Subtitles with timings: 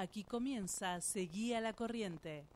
[0.00, 2.46] Aquí comienza Seguía la Corriente.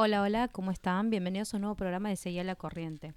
[0.00, 1.10] Hola, hola, ¿cómo están?
[1.10, 3.14] Bienvenidos a un nuevo programa de Seguía la Corriente.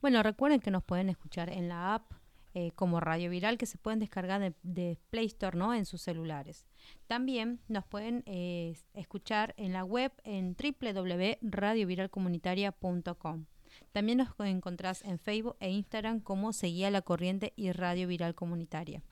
[0.00, 2.10] Bueno, recuerden que nos pueden escuchar en la app
[2.54, 5.74] eh, como Radio Viral que se pueden descargar de, Play Store ¿no?
[5.74, 6.64] en sus celulares.
[7.06, 13.44] También nos pueden eh, escuchar en la web en www.radioviralcomunitaria.com.
[13.92, 19.02] También nos encontrás en Facebook e Instagram como Seguía la Corriente y Radio Viral Comunitaria.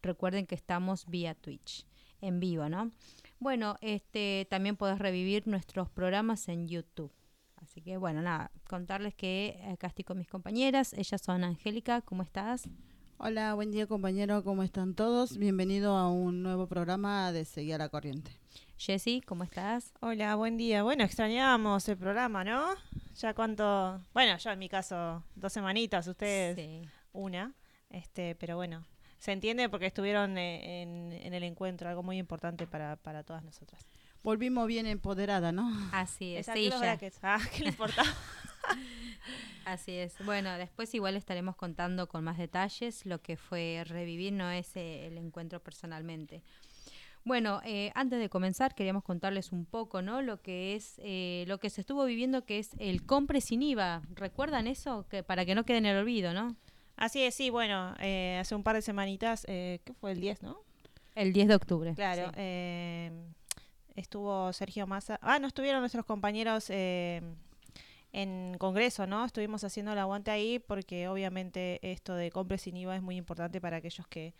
[0.00, 1.84] Recuerden que estamos vía Twitch,
[2.22, 2.92] en vivo, ¿no?
[3.42, 7.10] Bueno, este, también podés revivir nuestros programas en YouTube.
[7.56, 10.92] Así que bueno, nada, contarles que acá estoy con mis compañeras.
[10.92, 12.68] Ellas son Angélica, ¿cómo estás?
[13.18, 15.38] Hola, buen día compañero, ¿cómo están todos?
[15.38, 18.38] Bienvenido a un nuevo programa de Seguir a la Corriente.
[18.76, 19.92] Jessy, ¿cómo estás?
[19.98, 20.84] Hola, buen día.
[20.84, 22.68] Bueno, extrañábamos el programa, ¿no?
[23.16, 27.52] Ya cuánto, bueno, yo en mi caso dos semanitas, ustedes una,
[27.90, 28.84] este, pero bueno,
[29.22, 33.86] se entiende porque estuvieron eh, en, el encuentro, algo muy importante para, para todas nosotras.
[34.24, 35.70] Volvimos bien empoderada, ¿no?
[35.92, 36.98] Así es, sí, ya.
[37.22, 38.02] Ah, ¿qué le importa?
[39.64, 40.16] Así es.
[40.24, 45.06] Bueno, después igual estaremos contando con más detalles lo que fue revivir, no es eh,
[45.06, 46.42] el encuentro personalmente.
[47.22, 50.20] Bueno, eh, antes de comenzar queríamos contarles un poco, ¿no?
[50.20, 50.96] Lo que es,
[51.46, 54.02] lo que se estuvo viviendo, que es el compre sin IVA.
[54.16, 55.06] ¿Recuerdan eso?
[55.08, 56.56] Que para que no quede en el olvido, ¿no?
[57.02, 60.12] Así es, sí, bueno, eh, hace un par de semanitas, eh, ¿qué fue?
[60.12, 60.60] El 10, ¿no?
[61.16, 61.94] El 10 de octubre.
[61.96, 63.10] Claro, eh,
[63.96, 65.18] estuvo Sergio Massa.
[65.20, 67.20] Ah, no estuvieron nuestros compañeros eh,
[68.12, 69.24] en Congreso, ¿no?
[69.24, 73.60] Estuvimos haciendo el aguante ahí porque obviamente esto de compre sin IVA es muy importante
[73.60, 74.32] para aquellos que,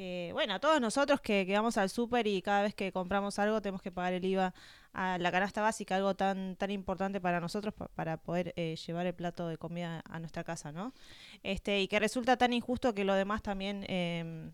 [0.00, 3.82] que bueno, todos nosotros que, vamos al súper y cada vez que compramos algo tenemos
[3.82, 4.54] que pagar el IVA
[4.94, 9.12] a la canasta básica, algo tan tan importante para nosotros para poder eh, llevar el
[9.14, 10.94] plato de comida a nuestra casa, ¿no?
[11.42, 14.50] Este y que resulta tan injusto que los demás también eh,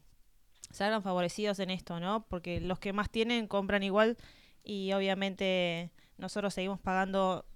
[0.72, 2.26] salgan favorecidos en esto, ¿no?
[2.28, 4.16] Porque los que más tienen compran igual
[4.64, 7.46] y obviamente nosotros seguimos pagando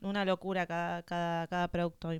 [0.00, 2.10] una locura cada cada cada producto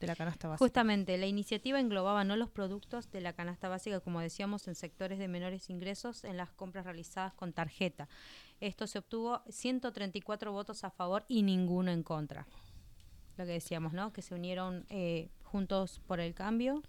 [0.00, 0.64] de la canasta básica.
[0.64, 5.18] Justamente, la iniciativa englobaba no los productos de la canasta básica, como decíamos, en sectores
[5.18, 8.08] de menores ingresos en las compras realizadas con tarjeta.
[8.60, 12.46] Esto se obtuvo 134 votos a favor y ninguno en contra.
[13.36, 14.12] Lo que decíamos, ¿no?
[14.12, 16.82] Que se unieron eh, juntos por el cambio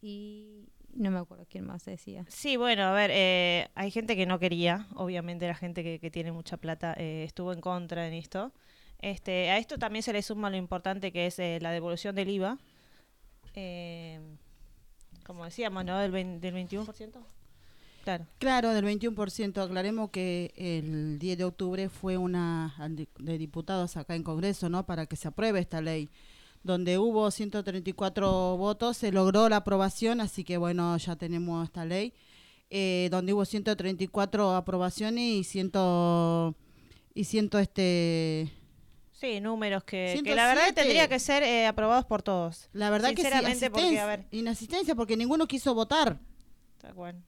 [0.00, 2.24] y no me acuerdo quién más decía.
[2.28, 6.32] Sí, bueno, a ver, eh, hay gente que no quería, obviamente la gente que, tiene
[6.32, 8.52] mucha plata eh, estuvo en contra en esto.
[9.00, 12.30] Este, a esto también se le suma lo importante que es eh, la devolución del
[12.30, 12.58] IVA.
[13.54, 14.20] Eh,
[15.24, 15.98] como decíamos, ¿no?
[15.98, 17.12] Del, del 21%.
[18.04, 18.26] Claro.
[18.38, 19.62] Claro, del 21%.
[19.62, 22.74] Aclaremos que el 10 de octubre fue una
[23.18, 24.86] de diputados acá en Congreso, ¿no?
[24.86, 26.08] Para que se apruebe esta ley.
[26.64, 32.14] Donde hubo 134 votos, se logró la aprobación, así que bueno, ya tenemos esta ley.
[32.70, 35.72] Eh, donde hubo 134 aprobaciones y 100
[37.14, 38.52] y ciento este
[39.18, 42.68] Sí, números que, la verdad tendría que ser eh, aprobados por todos.
[42.72, 44.26] La verdad que sí, porque, a ver.
[44.30, 46.20] Inasistencia porque ninguno quiso votar.
[46.76, 47.20] Está bueno.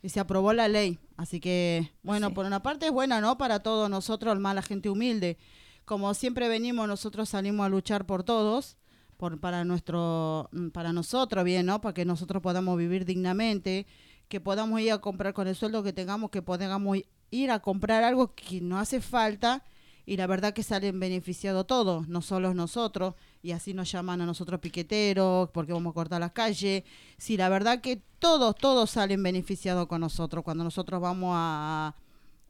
[0.00, 1.00] Y se aprobó la ley.
[1.16, 3.36] Así que, bueno, por una parte es buena, ¿no?
[3.36, 5.36] Para todos nosotros, más la gente humilde.
[5.84, 8.76] Como siempre venimos, nosotros salimos a luchar por todos,
[9.16, 11.80] por para nuestro, para nosotros, bien, ¿no?
[11.80, 13.88] Para que nosotros podamos vivir dignamente,
[14.28, 16.98] que podamos ir a comprar con el sueldo que tengamos, que podamos
[17.32, 19.64] ir a comprar algo que no hace falta
[20.06, 24.26] y la verdad que salen beneficiados todos, no solo nosotros, y así nos llaman a
[24.26, 26.84] nosotros piqueteros, porque vamos a cortar las calles.
[27.16, 31.94] Sí, la verdad que todos, todos salen beneficiados con nosotros cuando nosotros vamos a,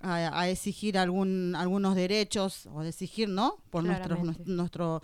[0.00, 3.58] a, a exigir algún, algunos derechos o a exigir, ¿no?
[3.70, 4.42] Por nuestro, Claramente.
[4.46, 5.02] nuestro,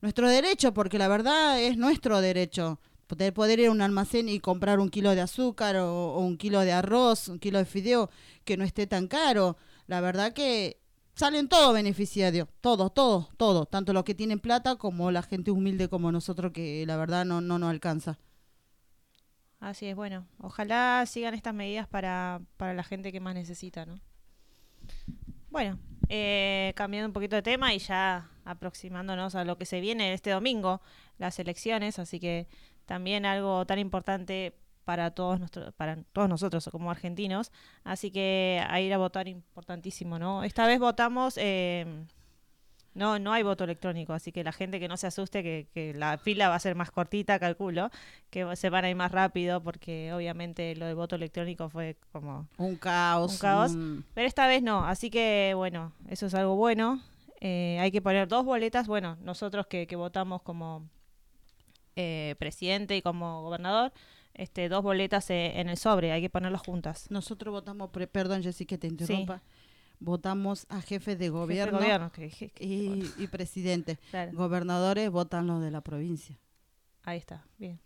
[0.00, 2.80] nuestro derecho, porque la verdad es nuestro derecho.
[3.06, 6.36] Poder, poder ir a un almacén y comprar un kilo de azúcar o, o un
[6.36, 8.10] kilo de arroz, un kilo de fideo,
[8.44, 9.56] que no esté tan caro.
[9.86, 10.80] La verdad que
[11.16, 15.88] salen todos beneficiarios, todos, todos, todos, tanto los que tienen plata como la gente humilde
[15.88, 18.18] como nosotros que la verdad no, no nos alcanza.
[19.58, 23.98] Así es, bueno, ojalá sigan estas medidas para, para la gente que más necesita, ¿no?
[25.48, 25.78] Bueno,
[26.10, 30.30] eh, cambiando un poquito de tema y ya aproximándonos a lo que se viene este
[30.30, 30.82] domingo,
[31.16, 32.46] las elecciones, así que
[32.84, 34.54] también algo tan importante
[34.86, 37.50] para todos nuestros, para todos nosotros como argentinos,
[37.84, 40.44] así que a ir a votar importantísimo, ¿no?
[40.44, 41.84] Esta vez votamos, eh,
[42.94, 45.92] no, no hay voto electrónico, así que la gente que no se asuste que, que
[45.92, 47.90] la fila va a ser más cortita, calculo,
[48.30, 52.46] que se van a ir más rápido, porque obviamente lo de voto electrónico fue como
[52.56, 53.32] Un caos.
[53.32, 53.72] Un caos.
[53.72, 57.02] un- pero esta vez no, así que bueno, eso es algo bueno.
[57.40, 58.86] Eh, hay que poner dos boletas.
[58.86, 60.88] Bueno, nosotros que, que votamos como
[61.96, 63.92] eh, presidente y como gobernador,
[64.36, 67.06] este, dos boletas eh, en el sobre, hay que ponerlas juntas.
[67.10, 69.42] Nosotros votamos, pre- perdón Jessy que te interrumpa,
[69.98, 73.98] votamos a jefes de Jefe de gobierno, que que- y, y presidente.
[74.10, 76.38] claro, Gobernadores votan los de la provincia.
[77.04, 77.80] ahí está, bien.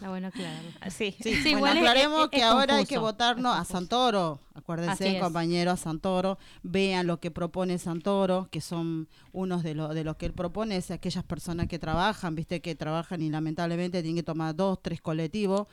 [0.00, 0.70] Bueno aclararlo.
[0.80, 3.64] Ah, Sí, Sí, Sí, bueno, aclaremos es- que es ahora hay que votarnos a.
[3.64, 4.40] Santoro.
[4.54, 5.22] Acuérdense, es.
[5.22, 6.38] compañeros, a Santoro.
[6.62, 10.76] Vean lo que propone Santoro, que son unos de, lo, de los que él propone,
[10.76, 15.00] es aquellas personas que trabajan, viste, que trabajan y lamentablemente tienen que tomar dos, tres
[15.00, 15.68] colectivos.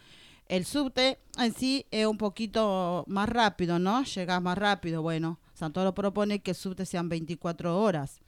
[0.48, 4.04] El subte en sí es un poquito más rápido, ¿no?
[4.04, 5.02] Llegas más rápido.
[5.02, 8.20] Bueno, Santoro propone que el subte sean 24 horas.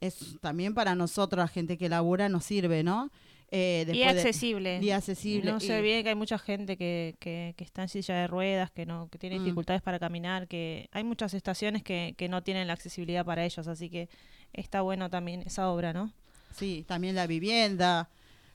[0.00, 3.10] Es también para nosotros, la gente que labura, nos sirve, ¿no?
[3.50, 4.78] Eh, y de- accesible.
[4.82, 5.50] y accesible.
[5.50, 8.26] No se y- olviden que hay mucha gente que, que, que está en silla de
[8.26, 9.44] ruedas, que no que tiene Mm.
[9.44, 13.66] dificultades para caminar, que hay muchas estaciones que, que no tienen la accesibilidad para ellos,
[13.66, 14.08] así que
[14.52, 16.12] está bueno también esa obra, ¿no?
[16.54, 18.10] Sí, también la vivienda,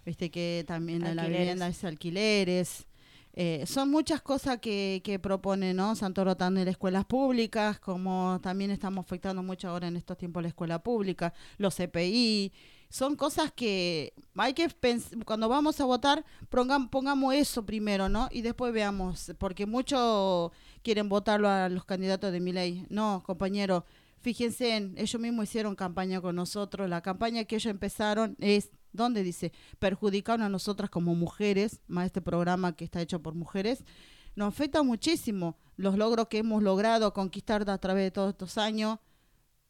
[0.05, 2.85] viste que también la vivienda es alquileres.
[3.35, 5.95] Eh, son muchas cosas que, que propone, ¿no?
[5.95, 10.83] Santoro también escuelas públicas, como también estamos afectando mucho ahora en estos tiempos la escuela
[10.83, 12.51] pública, los CPI.
[12.89, 18.27] Son cosas que hay que pens- cuando vamos a votar, pongam- pongamos eso primero, ¿no?
[18.31, 20.51] Y después veamos, porque muchos
[20.83, 22.85] quieren votarlo a los candidatos de mi ley.
[22.89, 23.83] No, compañero,
[24.23, 26.89] fíjense, en, ellos mismos hicieron campaña con nosotros.
[26.89, 29.51] La campaña que ellos empezaron es, ¿dónde dice?
[29.77, 33.83] Perjudicaron a nosotras como mujeres, más este programa que está hecho por mujeres.
[34.35, 38.97] Nos afecta muchísimo los logros que hemos logrado conquistar a través de todos estos años.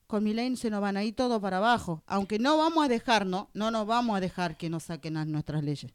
[0.07, 2.03] Con mi ley se nos van a ir todo para abajo.
[2.05, 3.49] Aunque no vamos a dejar, ¿no?
[3.53, 5.91] No nos vamos a dejar que nos saquen a nuestras leyes.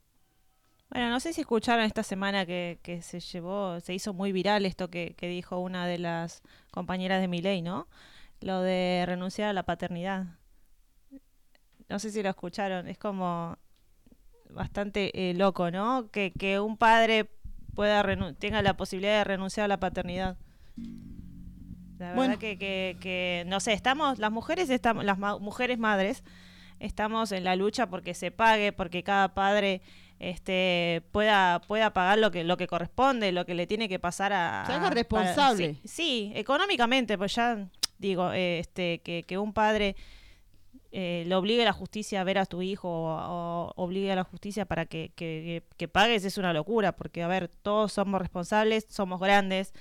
[0.91, 4.65] Bueno, no sé si escucharon esta semana que, que se llevó, se hizo muy viral
[4.65, 7.89] esto que, dijo una de las compañeras de Milei, ¿no?
[8.41, 10.27] Lo de renunciar a la paternidad.
[11.89, 13.57] No sé si lo escucharon, es como
[14.51, 16.11] bastante eh, loco, ¿no?
[16.11, 17.31] Que, que un padre
[17.75, 18.03] pueda
[18.39, 20.37] tenga la posibilidad de renunciar a la paternidad.
[21.99, 22.39] La verdad Bueno.
[22.39, 26.23] que, que, que, no sé, estamos, las mujeres estamos, las ma- mujeres madres,
[26.79, 29.83] estamos en la lucha porque se pague, porque cada padre
[30.21, 34.33] este pueda pueda pagar lo que lo que corresponde, lo que le tiene que pasar
[34.33, 35.75] a Se haga para- responsable.
[35.75, 39.97] sí, sí, económicamente, pues ya digo, eh, este que, que un padre
[40.91, 44.25] eh, le obligue a la justicia a ver a tu hijo o, obligue a la
[44.25, 49.21] justicia para que, que, pagues es una locura, porque a ver, todos somos responsables, somos
[49.21, 49.75] grandes,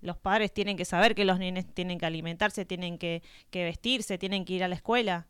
[0.00, 4.18] los padres tienen que saber que los nenes tienen que alimentarse, tienen que, que vestirse,
[4.18, 5.26] tienen que ir a la escuela.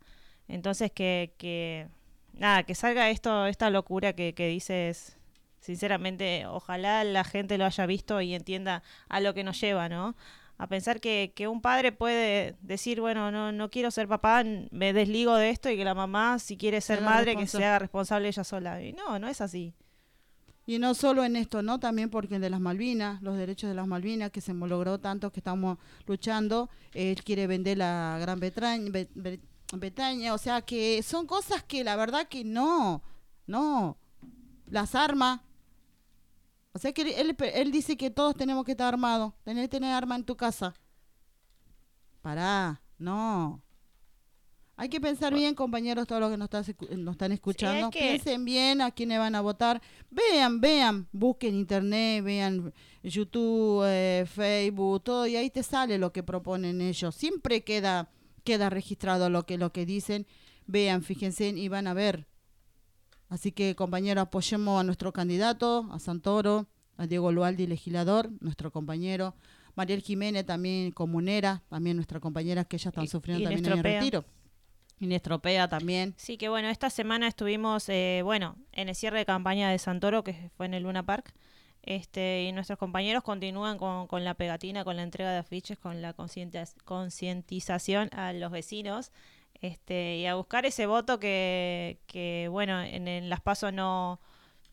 [0.47, 1.87] Entonces que, que
[2.33, 5.17] nada, que salga esto, esta locura que, que dices,
[5.59, 10.15] sinceramente, ojalá la gente lo haya visto y entienda a lo que nos lleva, ¿no?
[10.63, 14.93] A pensar que, que un padre puede decir, bueno, no, no quiero ser papá, me
[14.93, 18.29] desligo de esto y que la mamá, si quiere ser madre, que se haga responsable
[18.29, 18.81] ella sola.
[18.81, 19.73] Y no, no es así.
[20.65, 21.81] Y no solo en esto, ¿no?
[21.81, 25.41] También porque de las Malvinas, los derechos de las Malvinas, que se logró tanto que
[25.41, 31.97] estamos luchando, él quiere vender la Gran Bretaña, o sea que son cosas que la
[31.97, 33.03] verdad que no,
[33.47, 33.97] no,
[34.67, 35.41] las armas,
[36.73, 40.15] o sea que él, él dice que todos tenemos que estar armados, tener tener arma
[40.15, 40.73] en tu casa.
[42.21, 43.61] Pará, no.
[44.75, 47.91] Hay que pensar bien, compañeros, todos los que nos, estás escu- nos están escuchando.
[47.91, 49.81] que- Piensen bien a quiénes van a votar.
[50.09, 56.23] Vean, vean, busquen internet, vean YouTube, eh, Facebook, todo, y ahí te sale lo que
[56.23, 57.13] proponen ellos.
[57.13, 58.09] Siempre queda,
[58.43, 60.25] queda registrado lo que, lo que dicen.
[60.65, 62.25] Vean, fíjense y van a ver.
[63.33, 69.33] Así que, compañeros, apoyemos a nuestro candidato, a Santoro, a Diego Lualdi, legislador, nuestro compañero.
[69.73, 73.83] Mariel Jiménez también comunera, también nuestra compañera que ella están sufriendo y también en el
[73.83, 74.23] retiro.
[74.99, 76.13] Y Nestropea también.
[76.15, 80.23] Sí, que bueno, esta semana estuvimos, eh, bueno, en el cierre de campaña de Santoro,
[80.23, 81.33] que fue en el Luna Park.
[81.81, 86.03] Este, y nuestros compañeros continúan con, con la pegatina, con la entrega de afiches, con
[86.03, 89.11] la concientiz- concientización a los vecinos.
[89.63, 94.19] Este, y a buscar ese voto que, que bueno, en, en las pasos no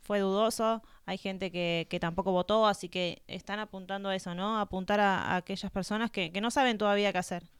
[0.01, 0.83] fue dudoso.
[1.07, 4.59] Hay gente que, que tampoco votó, así que están apuntando a eso, ¿no?
[4.59, 7.51] Apuntar a, aquellas personas que, que no saben todavía qué hacer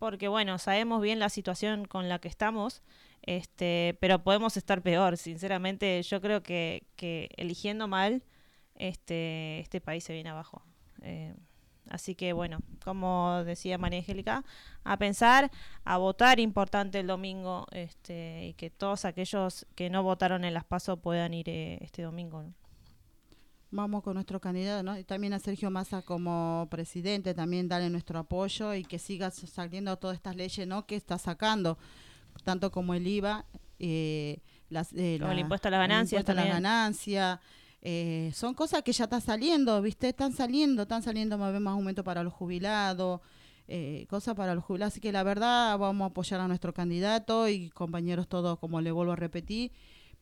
[0.00, 2.82] porque bueno, sabemos bien la situación con la que estamos,
[3.20, 5.18] este, pero podemos estar peor.
[5.18, 8.24] Sinceramente, yo creo que, que eligiendo mal,
[8.76, 10.62] este, este país se viene abajo.
[11.02, 11.34] Eh,
[11.88, 14.44] así que bueno, como decía María Angélica,
[14.84, 15.50] a pensar,
[15.84, 20.64] a votar importante el domingo, este, y que todos aquellos que no votaron en las
[20.64, 22.42] PASO puedan ir eh, este domingo.
[22.42, 22.54] ¿no?
[23.72, 24.98] Vamos con nuestro candidato, ¿no?
[24.98, 29.96] Y también a Sergio Massa como presidente, también darle nuestro apoyo y que siga saliendo
[29.96, 30.86] todas estas leyes, ¿no?
[30.86, 31.78] Que está sacando,
[32.42, 33.44] tanto como el IVA,
[33.78, 37.38] eh, las, eh, Como el la- impuesto a las ganancias impuesto a las ganancias,
[37.82, 40.08] eh, son cosas que ya están saliendo, ¿viste?
[40.08, 43.20] Están saliendo, están saliendo más, más aumento para los jubilados,
[43.68, 44.92] eh, cosas para los jubilados.
[44.92, 48.92] Así que la verdad vamos a apoyar a nuestro candidato y compañeros todos, como le
[48.92, 49.72] vuelvo a repetir,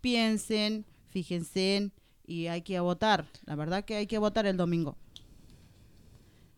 [0.01, 1.91] piensen, fíjense
[2.27, 3.27] y hay que votar.
[3.45, 4.97] La verdad que hay que votar el domingo.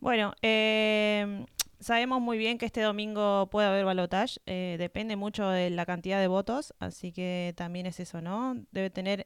[0.01, 1.45] Bueno, eh,
[1.79, 4.39] sabemos muy bien que este domingo puede haber balotage.
[4.45, 8.55] eh, depende mucho de la cantidad de votos, así que también es eso, ¿no?
[8.71, 9.25] Debe tener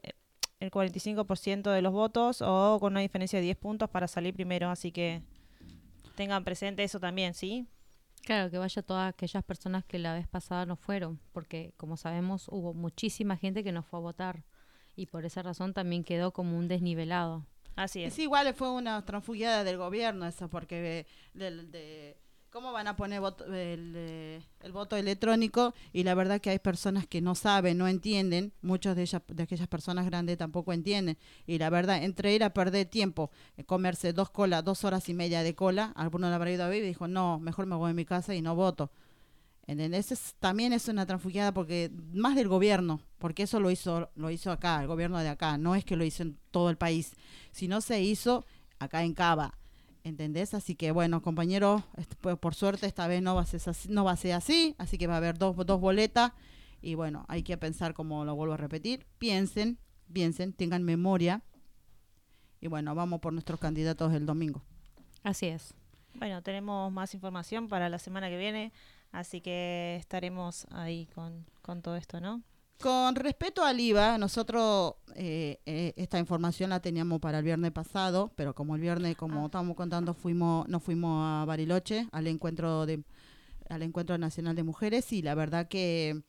[0.59, 4.69] el 45% de los votos o con una diferencia de 10 puntos para salir primero,
[4.69, 5.21] así que
[6.15, 7.67] tengan presente eso también, ¿sí?
[8.23, 12.47] Claro, que vaya todas aquellas personas que la vez pasada no fueron, porque como sabemos
[12.49, 14.43] hubo muchísima gente que no fue a votar
[14.95, 17.45] y por esa razón también quedó como un desnivelado.
[17.75, 18.13] Así es.
[18.13, 22.17] Es igual fue una transfugiada del gobierno eso, porque del- de,
[22.55, 25.73] ¿cómo van a poner voto- el, eh, el voto electrónico?
[25.91, 29.43] Y la verdad que hay personas que no saben, no entienden, muchos de ellas, de
[29.43, 31.17] aquellas personas grandes tampoco entienden.
[31.45, 35.13] Y la verdad, entre ir a perder tiempo, eh, comerse dos colas, dos horas y
[35.13, 37.91] media de cola, alguno lo habrá ido a ver y dijo, no, mejor me voy
[37.91, 38.89] a mi casa y no voto.
[39.67, 40.13] ¿Entendés?
[40.13, 44.49] Es- también es una transfugiada porque más del gobierno, porque eso lo hizo lo hizo
[44.53, 47.15] acá, el gobierno de acá, no es que lo hizo en todo el país,
[47.51, 48.45] sino se hizo
[48.79, 49.57] acá en Cava.
[50.05, 50.53] ¿Entendés?
[50.53, 51.83] Así que bueno, compañero,
[52.39, 54.99] por suerte esta vez no va a ser así, no va a ser así, así
[54.99, 56.31] que va a haber dos, dos boletas
[56.79, 59.79] y bueno, hay que pensar como lo vuelvo a repetir, piensen,
[60.13, 61.41] piensen, tengan memoria
[62.61, 64.61] y bueno, vamos por nuestros candidatos el domingo.
[65.23, 65.73] Así es.
[66.13, 68.73] Bueno, tenemos más información para la semana que viene,
[69.11, 72.43] así que estaremos ahí con, con todo esto, ¿no?
[72.79, 78.31] Con respecto al IVA, nosotros eh, eh, esta información la teníamos para el viernes pasado,
[78.35, 79.45] pero como el viernes, como Ah.
[79.45, 83.03] estábamos contando, fuimos, nos fuimos a Bariloche al encuentro de
[83.69, 86.21] al encuentro nacional de mujeres y la verdad que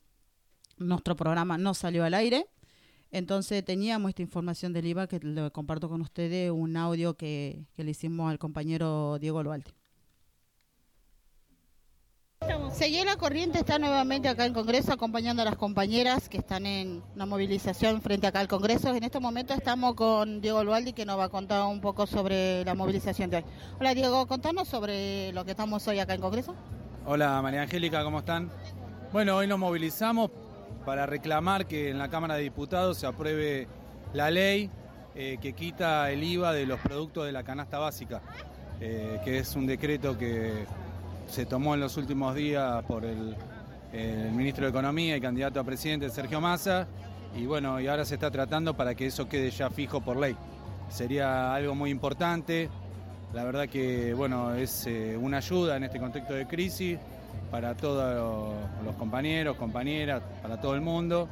[0.77, 2.47] nuestro programa no salió al aire.
[3.11, 7.83] Entonces teníamos esta información del IVA que lo comparto con ustedes, un audio que, que
[7.83, 9.76] le hicimos al compañero Diego Loalte.
[12.71, 17.01] Seguí la corriente está nuevamente acá en Congreso acompañando a las compañeras que están en
[17.15, 18.93] una movilización frente acá al Congreso.
[18.93, 22.63] En este momento estamos con Diego Lualdi que nos va a contar un poco sobre
[22.65, 23.45] la movilización de hoy.
[23.79, 26.55] Hola Diego, contanos sobre lo que estamos hoy acá en Congreso.
[27.05, 28.51] Hola María Angélica, ¿cómo están?
[29.11, 30.29] Bueno, hoy nos movilizamos
[30.85, 33.67] para reclamar que en la Cámara de Diputados se apruebe
[34.13, 34.69] la ley
[35.15, 38.21] eh, que quita el IVA de los productos de la canasta básica,
[38.79, 40.65] eh, que es un decreto que
[41.27, 43.35] se tomó en los últimos días por el,
[44.33, 46.87] ministro de Economía y candidato a presidente Sergio Massa,
[47.35, 50.35] y bueno, y ahora se está tratando para que eso quede ya fijo por ley.
[50.89, 52.69] Sería algo muy importante,
[53.33, 56.99] la verdad que bueno, es eh, una ayuda en este contexto de crisis
[57.49, 61.27] para todos los, los compañeros, compañeras, para todo el mundo.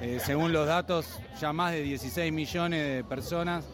[0.00, 3.64] Eh, según los datos, ya más de 16 millones de personas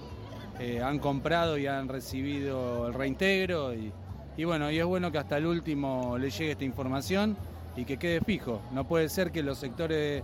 [0.61, 3.93] eh, han comprado y han recibido el reintegro y,
[4.37, 7.37] y bueno, y es bueno que hasta el último le llegue esta información
[7.77, 8.61] y que quede fijo.
[8.73, 10.23] No puede ser que los sectores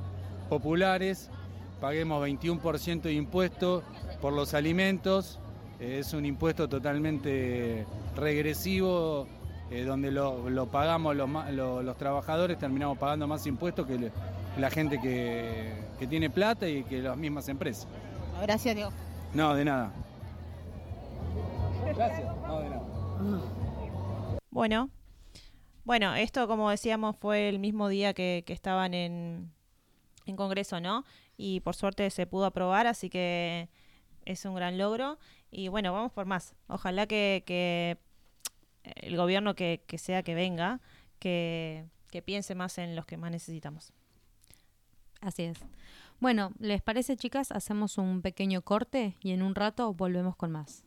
[0.49, 1.31] populares
[1.81, 3.83] paguemos 21% de impuesto
[4.21, 5.39] por los alimentos.
[5.81, 7.87] Eh, es un impuesto totalmente
[8.17, 9.27] regresivo,
[9.71, 14.13] eh, donde lo, lo pagamos los, lo- los trabajadores, terminamos pagando más impuestos que le-
[14.59, 17.87] la gente que, que tiene plata y que las mismas empresas.
[18.43, 18.91] Gracias Diego.
[19.35, 19.91] No, de nada.
[21.95, 22.23] Gracias.
[22.47, 22.83] No, de nada.
[24.59, 24.91] Bueno,
[25.85, 29.53] bueno, esto como decíamos fue el mismo día que, estaban en,
[30.27, 31.05] en Congreso, ¿no?
[31.37, 33.69] Y por suerte se pudo aprobar, así que
[34.25, 35.21] es un gran logro.
[35.53, 36.57] Y bueno, vamos por más.
[36.67, 37.99] Ojalá que, que
[38.83, 40.81] el gobierno que, que sea que venga,
[41.21, 43.93] que, que piense más en los que más necesitamos.
[45.21, 45.59] Así es.
[46.19, 47.53] Bueno, ¿les parece chicas?
[47.53, 50.83] Hacemos un pequeño corte y en un rato volvemos con más.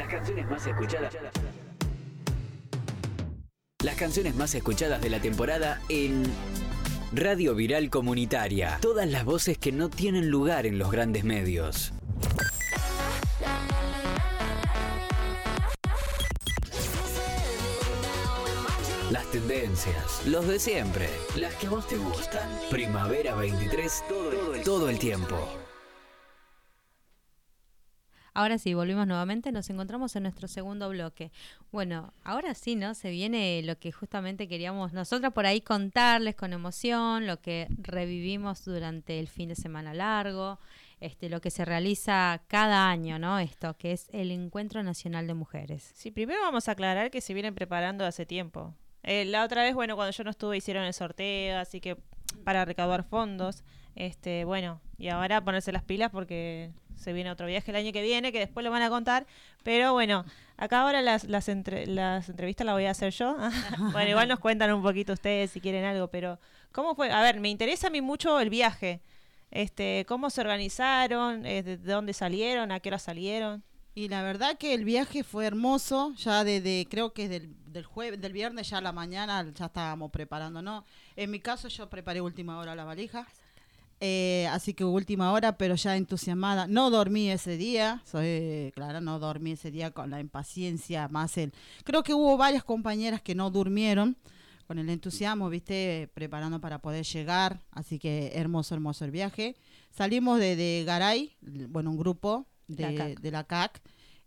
[0.00, 1.14] Las canciones más escuchadas.
[3.84, 6.22] Las canciones más escuchadas de la temporada en
[7.12, 8.78] Radio Viral Comunitaria.
[8.80, 11.92] Todas las voces que no tienen lugar en los grandes medios.
[19.10, 22.48] Las tendencias, los de siempre, las que a vos te gustan.
[22.70, 25.36] Primavera 23, todo el, todo el tiempo.
[28.40, 31.30] Ahora sí, volvimos nuevamente, nos encontramos en nuestro segundo bloque.
[31.72, 32.94] Bueno, ahora sí, ¿no?
[32.94, 38.64] Se viene lo que justamente queríamos nosotras por ahí contarles con emoción, lo que revivimos
[38.64, 40.58] durante el fin de semana largo,
[41.00, 43.38] este, lo que se realiza cada año, ¿no?
[43.38, 45.92] Esto, que es el Encuentro Nacional de Mujeres.
[45.94, 48.72] Sí, primero vamos a aclarar que se vienen preparando hace tiempo.
[49.02, 51.98] Eh, la otra vez, bueno, cuando yo no estuve hicieron el sorteo, así que
[52.44, 53.64] para recaudar fondos,
[53.96, 58.02] este, bueno, y ahora ponerse las pilas porque se viene otro viaje el año que
[58.02, 59.26] viene, que después lo van a contar.
[59.62, 60.24] Pero bueno,
[60.56, 63.36] acá ahora las, las, entre, las entrevistas las voy a hacer yo.
[63.92, 66.38] bueno, igual nos cuentan un poquito ustedes si quieren algo, pero
[66.72, 67.10] ¿cómo fue?
[67.10, 69.00] A ver, me interesa a mí mucho el viaje.
[69.50, 71.44] Este, ¿Cómo se organizaron?
[71.46, 72.70] Eh, ¿De dónde salieron?
[72.70, 73.64] ¿A qué hora salieron?
[73.94, 78.20] Y la verdad que el viaje fue hermoso, ya desde, creo que del, del jueves,
[78.20, 80.84] del viernes ya a la mañana ya estábamos preparando, ¿no?
[81.16, 83.26] En mi caso yo preparé última hora la valija,
[84.00, 86.66] eh, así que última hora, pero ya entusiasmada.
[86.66, 91.52] No dormí ese día, soy claro, no dormí ese día con la impaciencia, más el...
[91.84, 94.16] Creo que hubo varias compañeras que no durmieron
[94.66, 99.56] con el entusiasmo, viste, preparando para poder llegar, así que hermoso, hermoso el viaje.
[99.90, 103.20] Salimos de, de Garay, bueno, un grupo de La CAC.
[103.20, 103.82] de la CAC.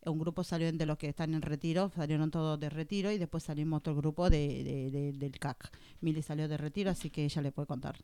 [0.05, 3.43] Un grupo salió de los que están en retiro, salieron todos de retiro y después
[3.43, 5.71] salimos otro grupo de, de- de- del CAC.
[6.01, 7.95] Mili salió de retiro, así que ella le puede contar.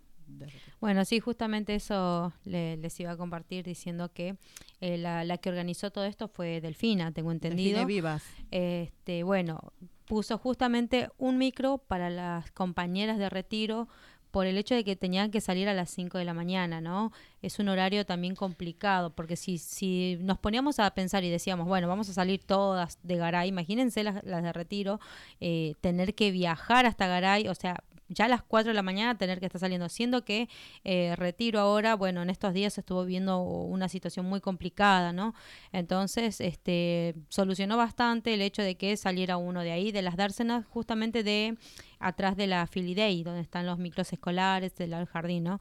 [0.79, 4.37] Bueno, sí, justamente eso le- les iba a compartir diciendo que
[4.79, 7.79] eh, la, la que organizó todo esto fue Delfina, tengo entendido.
[7.79, 8.23] Delfine Vivas.
[8.51, 9.73] Este, bueno,
[10.05, 13.87] puso justamente un micro para las compañeras de retiro
[14.31, 17.11] por el hecho de que tenían que salir a las 5 de la mañana, ¿no?
[17.41, 21.87] Es un horario también complicado, porque si, si nos poníamos a pensar y decíamos, bueno,
[21.87, 24.99] vamos a salir todas de Garay, imagínense las, las de retiro,
[25.39, 29.17] eh, tener que viajar hasta Garay, o sea, ya a las 4 de la mañana
[29.17, 30.49] tener que estar saliendo, siendo que
[30.83, 35.33] eh, retiro ahora, bueno, en estos días estuvo viendo una situación muy complicada, ¿no?
[35.71, 40.65] Entonces, este, solucionó bastante el hecho de que saliera uno de ahí, de las dársenas,
[40.65, 41.57] justamente de
[41.99, 45.59] atrás de la Filidei, donde están los micros escolares del jardín, ¿no?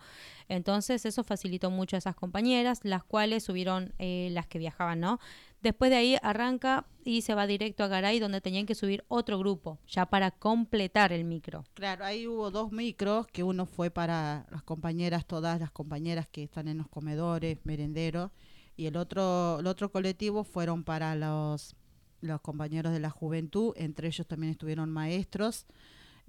[0.49, 5.19] Entonces, eso facilitó mucho a esas compañeras, las cuales subieron eh, las que viajaban, ¿no?
[5.61, 9.39] Después de ahí arranca y se va directo a Garay, donde tenían que subir otro
[9.39, 11.65] grupo, ya para completar el micro.
[11.75, 16.45] Claro, ahí hubo dos micros, que uno fue para las compañeras, todas las compañeras que
[16.45, 18.31] están en los comedores, merenderos,
[18.77, 21.75] y el otro, el otro colectivo fueron para los,
[22.21, 25.67] los compañeros de la juventud, entre ellos también estuvieron maestros,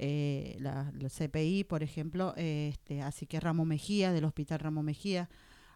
[0.01, 4.81] eh, la, la CPI, por ejemplo, eh, este, así que Ramo Mejía, del Hospital Ramo
[4.81, 5.29] Mejía,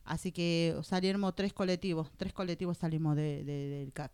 [0.06, 4.12] así que salimos tres colectivos, tres colectivos salimos de, de- del CAC.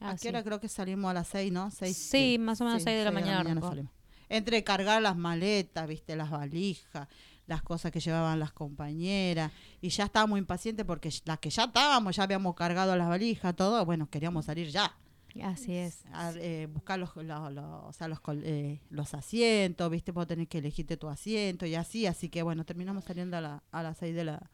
[0.00, 0.22] Ah, ¿A sí.
[0.22, 1.70] qué hora creo que salimos a las seis, no?
[1.70, 3.68] Seis, Sí, más o menos seis de la mañana arrancó.
[3.68, 3.92] salimos.
[4.28, 7.08] Entre cargar las maletas, viste, las valijas,
[7.46, 12.14] las cosas que llevaban las compañeras, y ya estábamos impacientes porque las que ya estábamos,
[12.16, 14.94] ya habíamos cargado las valijas, todo, bueno, queríamos salir ya,
[15.42, 16.04] Así es.
[16.12, 20.26] a, eh, buscar los, los, los- o sea, los, col- eh, los asientos, viste, vos
[20.26, 23.82] tenés que elegirte tu asiento y así, así que bueno, terminamos saliendo a, la, a
[23.82, 24.50] las seis de la,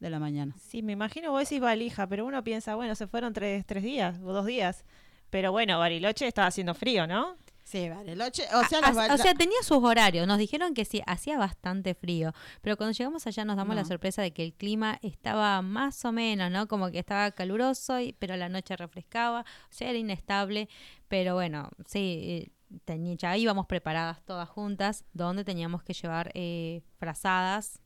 [0.00, 0.54] de la mañana.
[0.60, 4.18] Sí, me imagino vos decís valija, pero uno piensa, bueno, se fueron tres, tres días
[4.22, 4.84] o dos días.
[5.30, 7.36] Pero bueno, Bariloche estaba haciendo frío, ¿no?
[7.64, 10.26] Sí, Bariloche, o sea, Ah, val- o sea, tenía sus horarios.
[10.26, 12.32] Nos dijeron que sí, hacía bastante frío.
[12.60, 16.12] Pero cuando llegamos allá nos damos la sorpresa de que el clima estaba más o
[16.12, 16.68] menos, ¿no?
[16.68, 19.40] Como que estaba caluroso, y- pero la noche refrescaba.
[19.40, 20.68] O sea, era inestable.
[21.08, 22.50] Pero bueno, sí,
[22.86, 27.80] eh, ya íbamos preparadas todas juntas, donde teníamos que llevar eh, frazadas.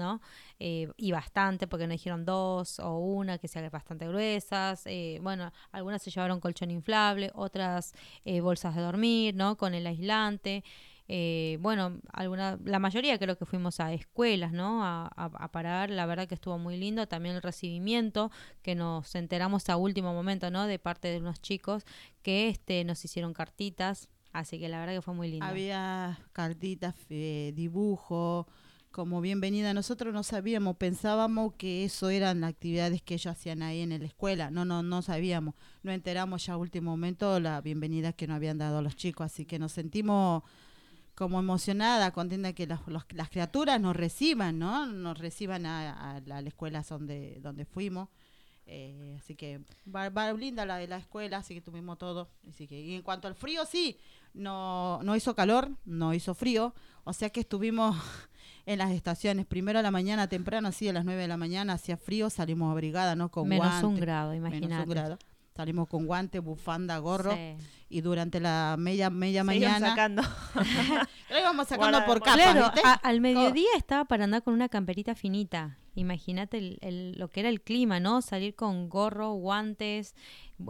[0.00, 0.20] ¿No?
[0.58, 4.82] Eh, y bastante, porque nos dijeron dos o una que sean bastante gruesas.
[4.86, 7.92] eh, bueno, algunas se llevaron colchón inflable, otras
[8.24, 9.56] eh, bolsas de dormir, ¿no?
[9.56, 10.64] Con el aislante.
[11.12, 14.84] Eh, bueno, alguna, la mayoría creo que fuimos a escuelas, ¿no?
[14.84, 17.08] A, a- a parar, la verdad que estuvo muy lindo.
[17.08, 18.30] También el recibimiento,
[18.62, 20.66] que nos enteramos a último momento, ¿no?
[20.66, 21.84] De parte de unos chicos
[22.22, 24.08] que este, nos hicieron cartitas.
[24.32, 25.44] Así que la verdad que fue muy lindo.
[25.46, 28.46] Había cartitas, eh, dibujo,
[28.90, 29.72] como bienvenida.
[29.74, 34.04] Nosotros no sabíamos, pensábamos que eso eran las actividades que ellos hacían ahí en la
[34.04, 34.50] escuela.
[34.50, 35.54] No, no, no sabíamos.
[35.82, 39.26] No enteramos ya a último momento la bienvenida que nos habían dado los chicos.
[39.26, 40.42] Así que nos sentimos
[41.14, 44.86] como emocionada, contenta que las, los- las criaturas nos reciban, ¿no?
[44.86, 48.08] Nos reciban a, a a la escuela donde, donde fuimos.
[48.66, 49.60] Eh, así que
[49.92, 52.28] va, va linda la de la escuela, así que tuvimos todo.
[52.48, 53.98] Así que, y en cuanto al frío, sí,
[54.32, 56.72] no, no hizo calor, no hizo frío,
[57.04, 57.96] o sea que estuvimos
[58.72, 59.46] en las estaciones.
[59.46, 62.70] Primero a la mañana temprano, así a las 9 de la mañana, hacía frío, salimos
[62.70, 63.30] abrigada, ¿no?
[63.30, 64.82] Con Menos guante, un grado, menos imagínate.
[64.84, 65.18] un grado.
[65.56, 67.56] Salimos con guante, bufanda, gorro Sí.
[67.90, 70.22] y durante la media media Se mañana sacando.
[71.30, 72.80] lo íbamos sacando Guarda- por capas, Claro, ¿viste?
[72.88, 75.76] a- al mediodía estaba para andar con una camperita finita.
[75.96, 78.22] Imagínate el- el- lo que era el clima, ¿no?
[78.22, 80.14] Salir con gorro, guantes,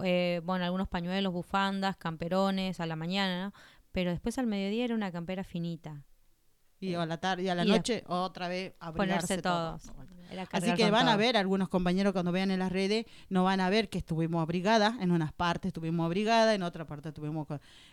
[0.03, 3.53] eh, bueno, algunos pañuelos, bufandas, camperones a la mañana, ¿no?
[3.93, 6.03] Pero después al mediodía era una campera finita.
[6.81, 9.93] Y a la tarde y a la Y noche otra vez abrigarse Ponerse todos.
[10.31, 11.19] Era Así que van a todo.
[11.19, 14.95] ver algunos compañeros cuando vean en las redes, no van a ver que estuvimos abrigadas,
[15.01, 17.49] en unas partes estuvimos abrigadas, en otra parte estuvimos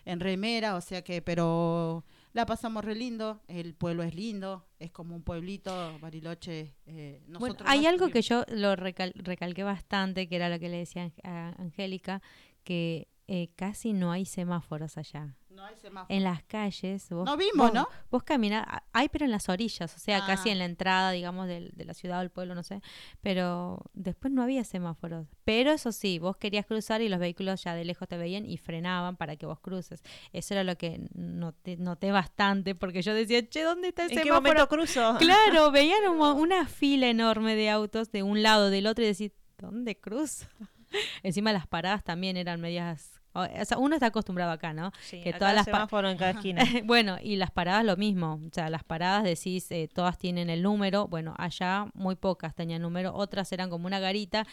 [0.06, 4.92] en remera, o sea que, pero la pasamos re lindo, el pueblo es lindo, es
[4.92, 6.76] como un pueblito, Bariloche.
[6.86, 10.60] eh, Bueno, nosotros hay no algo que yo lo recal- recalqué bastante, que era lo
[10.60, 12.22] que le decía a Angélica,
[12.64, 15.36] que eh, casi no hay semáforos allá.
[15.58, 16.16] No hay semáforo.
[16.16, 17.88] En las calles, vos, No vimos, vos, ¿no?
[18.12, 20.52] Vos caminás, hay pero en las orillas, o sea, casi Ah.
[20.52, 22.80] en la entrada, digamos, del- de, la ciudad o del pueblo, no sé,
[23.22, 25.28] pero después no había semáforos.
[25.46, 28.58] Pero eso sí, vos querías cruzar y los vehículos ya de lejos te veían y
[28.58, 30.04] frenaban para que vos cruces.
[30.32, 34.18] Eso era lo que noté, noté bastante, porque yo decía, che, ¿dónde está el ¿En
[34.18, 34.44] qué semáforo?
[34.44, 35.18] momento cruzo?
[35.20, 39.98] Claro, veían una fila enorme de autos de un lado del otro y decís, ¿dónde
[40.00, 40.46] cruzo?
[41.24, 43.20] Encima las paradas también eran medias...
[43.42, 44.92] O sea, uno está acostumbrado acá, ¿no?
[45.02, 46.64] Sí, que acá todas las semáforo en cada esquina.
[46.86, 48.40] bueno, y las paradas lo mismo.
[48.46, 51.08] O sea, las paradas decís, eh, todas tienen el número.
[51.08, 53.14] Bueno, allá muy pocas tenían número.
[53.14, 54.46] Otras eran como una garita.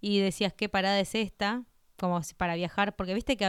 [0.00, 1.62] Y decías, ¿qué parada es esta?
[1.98, 2.96] Como para viajar.
[2.96, 3.44] Porque viste que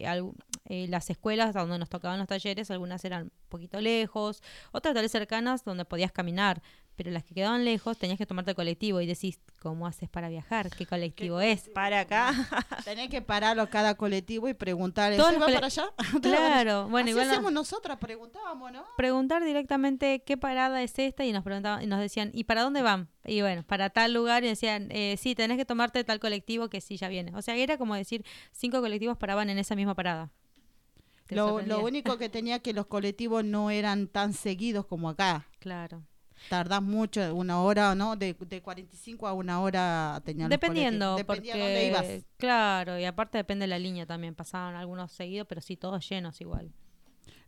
[0.00, 0.32] eh, al-
[0.66, 4.42] eh, las escuelas donde nos tocaban los talleres, algunas eran un poquito lejos.
[4.72, 6.62] Otras tal vez cercanas donde podías caminar.
[6.98, 9.00] Pero las que quedaban lejos tenías que tomarte colectivo.
[9.00, 10.68] Y decís, ¿cómo haces para viajar?
[10.68, 11.68] ¿Qué colectivo es?
[11.70, 12.32] Para acá.
[12.84, 14.54] Tenés que pararlo cada colectivo y
[15.22, 15.84] ¿usted los va para allá?
[15.96, 16.48] ¿Usted va para allá?".
[16.48, 17.26] Claro, bueno, Así igual...
[17.28, 18.84] no- hacemos nosotras, preguntábamos, ¿no?
[18.96, 22.82] preguntar directamente qué parada es esta y nos preguntaban y nos decían y para dónde
[22.82, 26.68] van y bueno para tal lugar y decían eh, sí tenés que tomarte tal colectivo
[26.68, 29.94] que sí ya viene o sea era como decir cinco colectivos paraban en esa misma
[29.94, 30.30] parada
[31.28, 35.46] Lo, lo único que tenía que los colectivos no eran tan seguidos como acá.
[35.60, 36.02] claro
[36.48, 38.16] Tardás mucho, una hora, ¿no?
[38.16, 41.16] De, de 45 a una hora tenían los dependiendo.
[41.16, 42.26] Dependía porque de dónde ibas.
[42.36, 46.40] claro y aparte depende de la línea también pasaban algunos seguidos pero sí todos llenos
[46.40, 46.70] igual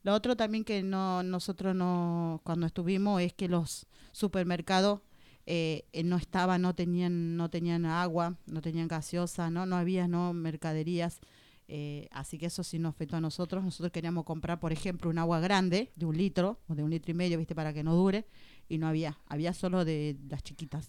[0.03, 5.01] Lo otro también que no nosotros no cuando estuvimos es que los supermercados
[5.47, 10.07] eh, eh, no estaban, no tenían, no tenían agua, no tenían gaseosa, no, no había
[10.07, 11.21] no mercaderías.
[11.67, 13.65] eh, así que eso sí nos afectó a nosotros.
[13.65, 17.11] Nosotros queríamos comprar, por ejemplo, un agua grande de un litro o de un litro
[17.13, 18.27] y medio, viste, para que no dure,
[18.71, 20.89] y no había, había solo de las chiquitas.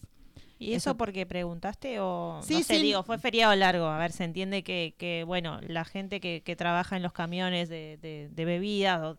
[0.60, 2.82] ¿Y eso, Eso- porque preguntaste o Sí, no sé, sí.
[2.84, 3.88] digo, fue feriado largo?
[3.88, 7.68] A ver, se entiende que, que bueno, la gente que, que trabaja en los camiones
[7.68, 9.18] de, de, de bebidas o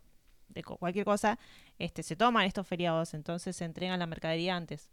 [0.48, 1.38] de cualquier cosa,
[1.78, 4.88] este, se toman estos feriados, entonces se entregan la mercadería antes.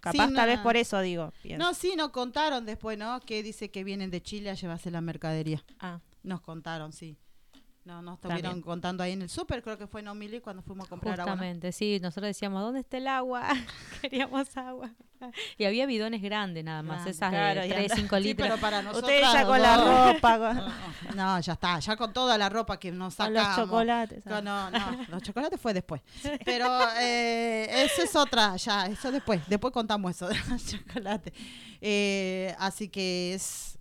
[0.00, 1.32] Capaz Sí, tal vez por eso digo.
[1.42, 1.64] pienso.
[1.64, 3.20] No, sí, nos contaron después, ¿no?
[3.20, 5.62] Que dice que vienen de Chile a llevarse la mercadería.
[5.78, 7.16] Ah, Nos contaron, sí.
[7.84, 8.62] No, nos estuvieron También.
[8.62, 11.24] contando ahí en el súper, creo que fue en Omili cuando fuimos a comprar agua.
[11.24, 11.32] ¿no?
[11.32, 13.48] Justamente, sí, nosotros decíamos, ¿dónde está el agua?
[14.00, 14.90] Queríamos agua.
[15.58, 18.48] Y había bidones grandes nada más, esas Claro, de y 3, anda- 5 Sí, litros.
[18.48, 19.10] pero para nosotros.
[19.10, 20.38] ustedes ya con la ropa,
[21.08, 23.56] con, No, ya está, ya con toda la ropa que nos con sacamos.
[23.58, 24.24] los chocolates.
[24.24, 26.02] Con- No, no, los chocolates fue después.
[26.44, 26.66] Pero
[27.00, 29.40] eh, eso es otra, ya, eso después.
[29.48, 31.32] Después contamos eso de los chocolates.
[31.80, 33.78] Eh, así que es.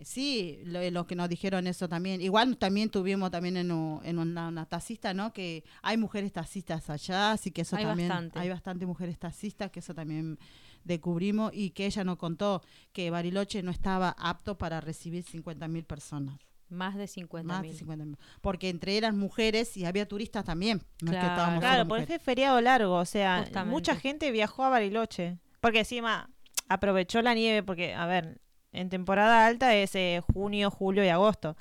[0.00, 2.20] Sí, lo, lo que nos dijeron eso también.
[2.20, 5.32] Igual también tuvimos también en, u- en una, una taxista, ¿no?
[5.32, 8.08] Que hay mujeres taxistas allá, así que eso Hay también.
[8.08, 8.38] bastante.
[8.38, 10.38] Hay bastante mujeres taxistas, que eso también
[10.84, 11.52] descubrimos.
[11.54, 16.38] Y que ella nos contó que Bariloche no estaba apto para recibir 50.000 personas.
[16.68, 17.76] Más de 50 Más de mil.
[17.76, 20.82] 50 Porque entre eran mujeres y había turistas también.
[21.02, 21.60] No es que Claro.
[21.60, 22.06] Claro, mujeres.
[22.06, 23.70] fue feriado largo, o sea, Justamente.
[23.70, 25.38] mucha gente viajó a Bariloche.
[25.60, 26.30] Porque encima
[26.68, 28.40] aprovechó la nieve, porque, a ver,
[28.72, 31.56] en temporada alta es eh, junio, julio y agosto.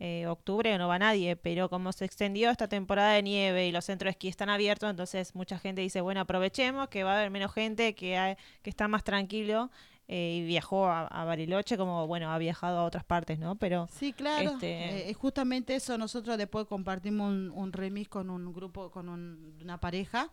[0.00, 3.84] Eh, octubre no va nadie, pero como se extendió esta temporada de nieve y los
[3.84, 7.30] centros de esquí están abiertos, entonces mucha gente dice, bueno, aprovechemos que va a haber
[7.30, 9.70] menos gente, que, hay- que está más tranquilo,
[10.06, 13.56] eh, y viajó a, a Bariloche como, bueno, ha viajado a otras partes, ¿no?
[13.56, 14.52] Pero Sí, claro.
[14.52, 19.58] Este- Eh, justamente eso, nosotros después compartimos un, un remix con un grupo, con un-
[19.62, 20.30] una pareja.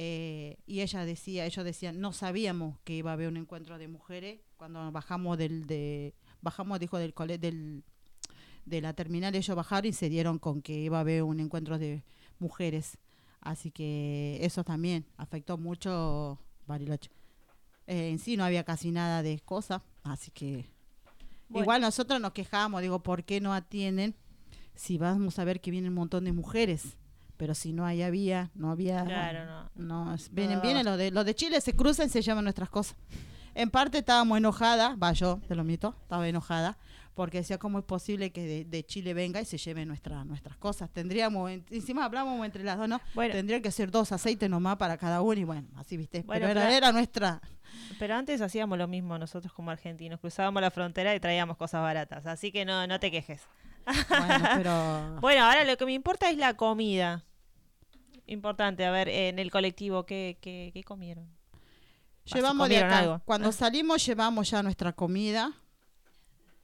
[0.00, 3.88] Eh, y ella decía, ellos decían, no sabíamos que iba a haber un encuentro de
[3.88, 4.38] mujeres.
[4.56, 7.82] Cuando bajamos del, de, bajamos, dijo, del cole, del,
[8.64, 11.80] de la terminal, ellos bajaron y se dieron con que iba a haber un encuentro
[11.80, 12.04] de
[12.38, 12.96] mujeres.
[13.40, 17.10] Así que eso también afectó mucho Bariloche.
[17.88, 20.66] Eh, en sí no había casi nada de cosas, así que
[21.48, 21.64] Bueno.
[21.64, 24.14] igual nosotros nos quejamos, digo, ¿por qué no atienden
[24.76, 26.96] si vamos a ver que vienen un montón de mujeres?
[27.38, 29.04] Pero si no hay había, no había.
[29.04, 30.14] Claro, no.
[30.32, 32.96] Vienen, vienen los de, los de Chile, se cruzan y se llevan nuestras cosas.
[33.54, 36.76] En parte estábamos enojadas, va yo, te lo mito, estaba enojada,
[37.14, 40.56] porque decía cómo es posible que de, de Chile venga y se lleve nuestra, nuestras
[40.58, 40.90] cosas.
[40.90, 43.00] Tendríamos, en- encima hablamos entre las dos, ¿no?
[43.14, 43.32] Bueno.
[43.34, 46.22] Tendría que ser dos aceites nomás para cada uno y bueno, así viste.
[46.22, 47.40] Bueno, Pero era, pero- era nuestra.
[47.98, 52.26] Pero antes hacíamos lo mismo nosotros como argentinos, cruzábamos la frontera y traíamos cosas baratas,
[52.26, 53.42] así que no, no te quejes.
[54.08, 55.16] Bueno, pero.
[55.20, 57.24] Bueno, ahora lo que me importa es la comida.
[58.28, 61.26] Importante, a ver, en el colectivo, ¿qué, qué, qué comieron?
[62.26, 62.98] Llevamos de acá.
[62.98, 63.22] algo.
[63.24, 65.52] Cuando salimos llevamos ya nuestra comida.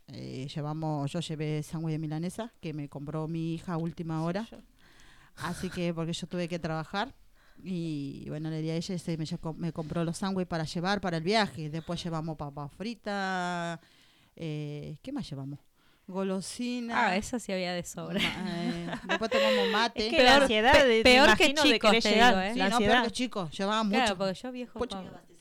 [0.09, 4.47] Eh, llevamos, yo llevé sándwich de milanesa que me compró mi hija a última hora.
[5.37, 7.15] Así que porque yo tuve que trabajar
[7.63, 9.25] y bueno le di a ella y me,
[9.57, 11.71] me compró los sándwiches para llevar para el viaje.
[11.71, 13.81] Después llevamos papas fritas.
[14.37, 15.61] Eh, ¿Qué más llevamos?
[16.07, 17.09] Golosina.
[17.09, 18.21] Ah, eso sí había de sobra.
[18.21, 20.07] eh, después tomamos mate.
[20.09, 22.53] Es que la ansiedad pe- de, peor que de chicos, te llegar, digo, ¿eh?
[22.53, 23.97] Sí, la no, peor que chicos, llevaba mucho.
[23.97, 24.97] Claro, porque yo Mucho.
[24.97, 25.35] con...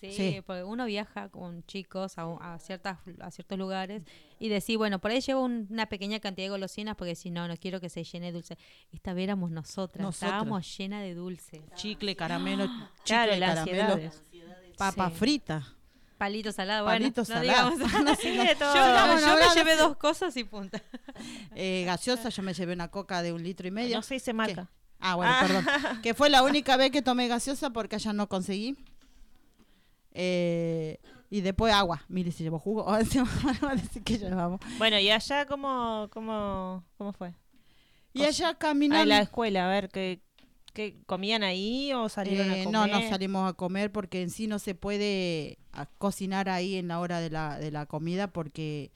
[0.00, 0.42] Sí, Sí.
[0.44, 4.02] porque uno viaja con chicos a, un- a ciertas a ciertos lugares
[4.38, 7.48] y decir, bueno, por ahí llevo un- una pequeña cantidad de golosinas porque si no,
[7.48, 8.58] no quiero que se llene de dulce.
[8.92, 10.32] Esta vez éramos nosotras, Nosotras.
[10.32, 11.62] estábamos llenas de dulces.
[11.76, 14.10] Chicle, caramelo, chicle, Claro, la caramelo,
[14.76, 15.16] papa Sí.
[15.16, 15.74] frita.
[16.24, 17.70] Palito salado, bueno, Palito no salado.
[17.70, 18.02] digamos.
[18.04, 18.44] No, sí, no.
[18.44, 19.88] Yo, No, yo no, me no, llevé no.
[19.88, 20.82] dos cosas y punta.
[21.56, 23.94] Eh, gaseosa, yo me llevé una coca de un litro y medio.
[23.96, 24.68] No se dice marca.
[24.98, 25.66] Ah, bueno, perdón.
[26.02, 28.76] Que fue la única vez que tomé gaseosa porque allá no conseguí.
[30.12, 30.98] Eh,
[31.30, 32.04] y después agua.
[32.08, 32.90] Mire, se llevó jugo.
[32.90, 33.00] A
[34.04, 34.60] que llevamos.
[34.78, 37.34] Bueno, ¿y allá cómo, cómo, cómo fue?
[38.12, 39.04] Y allá A caminando.
[39.06, 40.20] la escuela, a ver, ¿qué,
[40.74, 42.72] qué comían ahí o salieron a Eh, comer?
[42.72, 46.88] no, no salimos a comer porque en sí no se puede a- cocinar ahí en
[46.88, 48.92] la hora de la, de la comida porque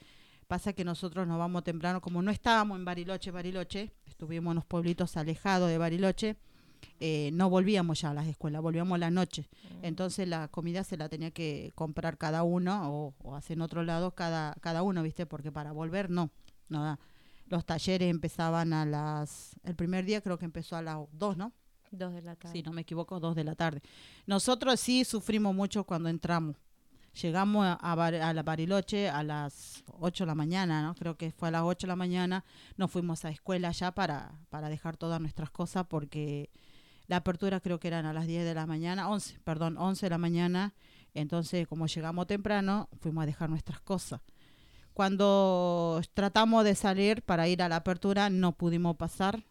[0.46, 4.64] pasa que nosotros nos vamos temprano, como no estábamos en Bariloche, Bariloche, estuvimos en los
[4.66, 6.36] pueblitos alejados de Bariloche,
[7.00, 9.48] eh, no volvíamos ya a las escuelas, volvíamos a la noche.
[9.82, 13.82] Entonces la comida se la tenía que comprar cada uno o, o hacer en otro
[13.82, 15.26] lado cada, cada uno, ¿viste?
[15.26, 16.30] Porque para volver no,
[16.68, 16.98] no da.
[17.46, 19.56] Los talleres empezaban a las...
[19.64, 21.52] El primer día creo que empezó a las 2, ¿no?
[21.90, 22.52] Dos de la tarde.
[22.52, 23.80] si no me equivoco, dos de la tarde.
[24.26, 26.56] Nosotros sí sufrimos mucho cuando entramos.
[27.20, 30.94] Llegamos a, la Bariloche a las 8 de la mañana, ¿no?
[30.94, 32.44] Creo que fue a las 8 de la mañana.
[32.76, 36.50] Nos fuimos a escuela ya para, para dejar todas nuestras cosas porque
[37.08, 40.10] la apertura creo que eran a las 10 de la mañana, 11, perdón, 11 de
[40.10, 40.74] la mañana.
[41.14, 44.20] Entonces, como llegamos temprano, fuimos a dejar nuestras cosas.
[44.92, 49.44] Cuando tratamos de salir para ir a la apertura, no pudimos pasar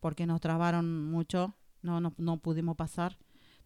[0.00, 1.54] porque nos trabaron mucho,
[1.84, 3.16] no, no, no pudimos pasar.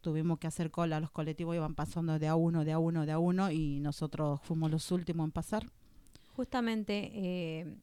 [0.01, 3.13] tuvimos que hacer cola, los colectivos iban pasando de a uno, de a uno, de
[3.13, 5.71] a uno y nosotros fuimos los últimos en pasar.
[6.37, 7.77] Justamente, eh,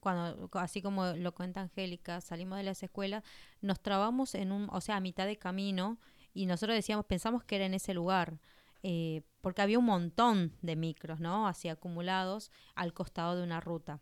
[0.00, 3.22] cuando, así como lo cuenta Angélica, salimos de las escuelas,
[3.62, 5.98] nos trabamos en un, o sea, a mitad de camino
[6.34, 8.38] y nosotros decíamos, pensamos que era en ese lugar.
[8.86, 11.48] Eh, porque había un montón de micros, ¿no?
[11.48, 14.00] Así acumulados al costado de una ruta.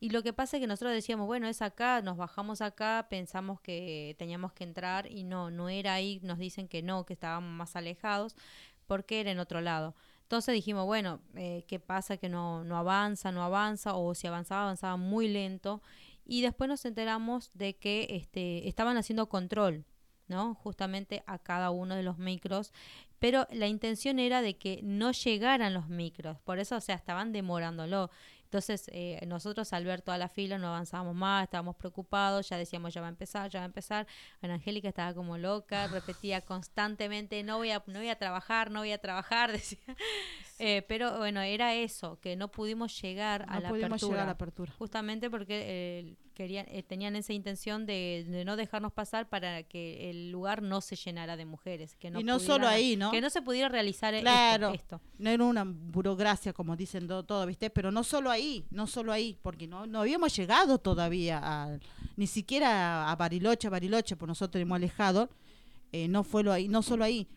[0.00, 3.60] Y lo que pasa es que nosotros decíamos, bueno, es acá, nos bajamos acá, pensamos
[3.60, 7.50] que teníamos que entrar y no, no era ahí, nos dicen que no, que estábamos
[7.50, 8.36] más alejados,
[8.86, 9.96] porque era en otro lado.
[10.22, 12.16] Entonces dijimos, bueno, eh, ¿qué pasa?
[12.16, 15.82] Que no, no avanza, no avanza, o si avanzaba, avanzaba muy lento.
[16.24, 19.84] Y después nos enteramos de que este, estaban haciendo control,
[20.28, 20.54] ¿no?
[20.54, 22.72] Justamente a cada uno de los micros,
[23.18, 27.32] pero la intención era de que no llegaran los micros, por eso, o sea, estaban
[27.32, 28.10] demorándolo.
[28.48, 32.94] Entonces, eh, nosotros al ver toda la fila no avanzábamos más, estábamos preocupados, ya decíamos,
[32.94, 34.06] ya va a empezar, ya va a empezar.
[34.40, 38.80] Ana Angélica estaba como loca, repetía constantemente, no voy a, no voy a trabajar, no
[38.80, 39.78] voy a trabajar, decía.
[40.58, 44.26] Eh, pero bueno, era eso, que no pudimos llegar, a, la pudimos apertura, llegar a
[44.26, 44.72] la apertura.
[44.78, 50.10] Justamente porque eh, querían, eh, tenían esa intención de, de no dejarnos pasar para que
[50.10, 51.94] el lugar no se llenara de mujeres.
[51.96, 53.10] Que no y no pudiera- solo ahí, ¿no?
[53.12, 54.70] Que no se pudiera realizar esto- Claro.
[54.74, 55.00] esto.
[55.18, 57.70] No era una burocracia, como dicen do- todo, ¿viste?
[57.70, 61.78] Pero no solo ahí, no solo ahí, porque no, no habíamos llegado todavía a,
[62.16, 65.28] ni siquiera a Bariloche, a Bariloche, pues nosotros tenemos alejado.
[65.92, 67.28] Eh, no fue lo ahí, no solo ahí.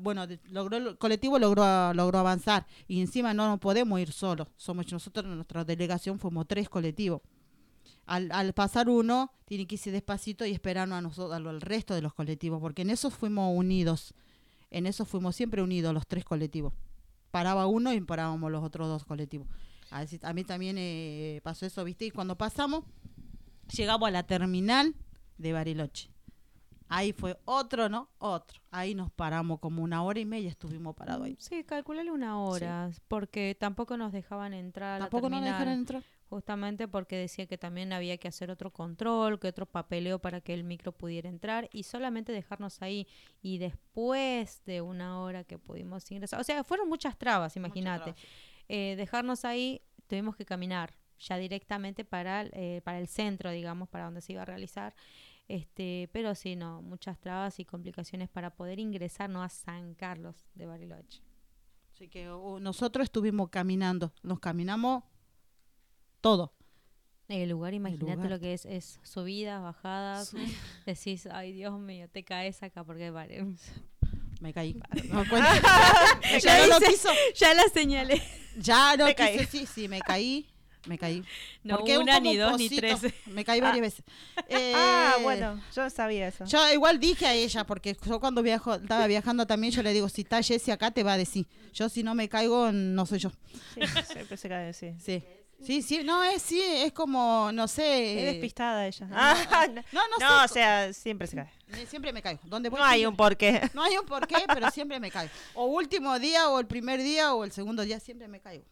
[0.00, 4.48] bueno, logró el colectivo logró logró avanzar y encima no nos podemos ir solos.
[4.56, 7.22] Somos nosotros, nuestra delegación fuimos tres colectivos.
[8.06, 12.02] Al, al pasar uno, tiene que irse despacito y esperarnos a nosotros, al resto de
[12.02, 14.14] los colectivos, porque en eso fuimos unidos.
[14.70, 16.72] En eso fuimos siempre unidos los tres colectivos.
[17.30, 19.46] Paraba uno y parábamos los otros dos colectivos.
[19.90, 22.06] A mí también eh, pasó eso, ¿viste?
[22.06, 22.84] Y cuando pasamos,
[23.76, 24.94] llegamos a la terminal
[25.36, 26.08] de Bariloche.
[26.94, 28.08] Ahí fue otro, ¿no?
[28.18, 28.60] Otro.
[28.70, 31.36] Ahí nos paramos como una hora y media, estuvimos parados ahí.
[31.38, 34.96] Sí, calculale una hora, porque tampoco nos dejaban entrar.
[35.00, 36.02] a Tampoco nos dejaron entrar.
[36.28, 40.54] Justamente porque decía que también había que hacer otro control, que otro papeleo para que
[40.54, 43.06] el micro pudiera entrar y solamente dejarnos ahí.
[43.42, 48.14] Y después de una hora que pudimos ingresar, o sea, fueron muchas trabas, imagínate.
[48.68, 53.88] Eh, dejarnos ahí, tuvimos que caminar ya directamente para, el- eh, para el centro, digamos,
[53.90, 54.94] para donde se iba a realizar.
[55.48, 59.42] Este, pero sí, no, muchas trabas y complicaciones para poder ingresar ¿no?
[59.42, 61.22] a San Carlos de Bariloche.
[61.92, 64.12] Así que uh, nosotros estuvimos caminando.
[64.22, 65.04] Nos caminamos
[66.20, 66.54] todo.
[67.28, 70.34] El lugar, imagínate lo que es, es subidas, bajadas,
[70.86, 73.56] decís, ay Dios mío, te caes acá porque vale.
[74.40, 74.78] Me caí.
[75.12, 75.24] No,
[76.38, 77.08] ya no lo quiso.
[77.34, 78.22] ya la señalé.
[78.56, 79.46] Ya no quise, caí.
[79.46, 80.51] sí, sí, me caí.
[80.86, 81.22] Me caí.
[81.62, 83.00] No Porque una, ni dos, ni tres.
[83.26, 84.04] Me caí varias veces.
[84.74, 86.44] Ah, Eh, bueno, yo sabía eso.
[86.44, 90.08] Yo igual dije a ella, porque yo cuando viajo, estaba viajando también, yo le digo,
[90.08, 91.46] si está Jessie acá, te va a decir.
[91.72, 93.30] Yo si no me caigo, no soy yo.
[93.74, 93.80] Sí,
[94.12, 94.92] siempre se cae, sí.
[94.98, 95.22] Sí.
[95.64, 98.14] Sí, sí, no, es sí, es como, no sé.
[98.14, 99.08] Es eh, despistada ella.
[99.12, 101.48] Ah, no, No, no, no, o sea, siempre se cae.
[101.86, 102.40] Siempre me caigo.
[102.42, 102.80] ¿Dónde voy?
[102.80, 103.70] No hay un porqué.
[103.72, 105.32] No hay un porqué, pero siempre me caigo.
[105.54, 108.64] O último día, o el primer día, o el segundo día, siempre me caigo.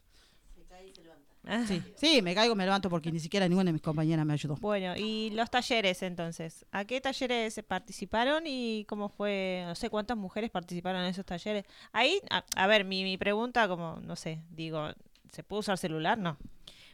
[1.67, 4.57] Sí, sí, me caigo, me levanto porque ni siquiera ninguna de mis compañeras me ayudó.
[4.57, 6.65] Bueno, y los talleres entonces.
[6.73, 9.63] ¿A qué talleres participaron y cómo fue?
[9.67, 11.65] No sé cuántas mujeres participaron en esos talleres.
[11.93, 14.89] Ahí, a, a ver, mi, mi pregunta, como, no sé, digo,
[15.33, 16.19] ¿se puede usar celular?
[16.19, 16.39] No.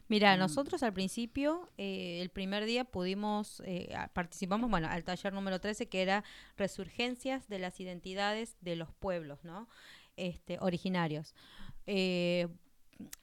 [0.09, 5.59] Mira, nosotros al principio, eh, el primer día pudimos, eh, participamos, bueno, al taller número
[5.59, 6.23] 13, que era
[6.55, 9.67] Resurgencias de las Identidades de los Pueblos, ¿no?
[10.15, 11.35] Este, originarios.
[11.87, 12.47] Eh,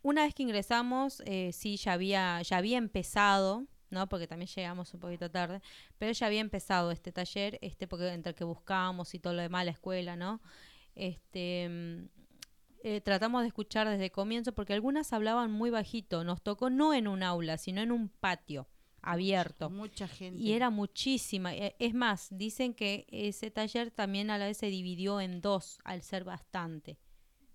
[0.03, 4.09] una vez que ingresamos, eh, sí, ya había, ya había empezado, ¿no?
[4.09, 5.61] Porque también llegamos un poquito tarde,
[5.99, 9.65] pero ya había empezado este taller, este, porque entre que buscábamos y todo lo demás,
[9.65, 10.41] la escuela, ¿no?
[10.95, 12.09] Este, mm,
[12.85, 16.23] eh, tratamos de escuchar desde el comienzo porque algunas hablaban muy bajito.
[16.23, 18.69] Nos tocó no en un aula, sino en un patio
[19.01, 19.71] abierto.
[19.71, 20.41] Mucha gente.
[20.41, 21.55] Y era muchísima.
[21.55, 25.79] Eh, Es más, dicen que ese taller también a la vez se dividió en dos
[25.85, 26.99] al ser bastante,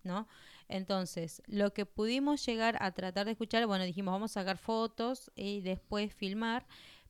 [0.04, 0.28] ¿no?
[0.68, 5.32] Entonces, lo que pudimos llegar a tratar de escuchar, bueno, dijimos, vamos a sacar fotos
[5.36, 6.66] y después filmar,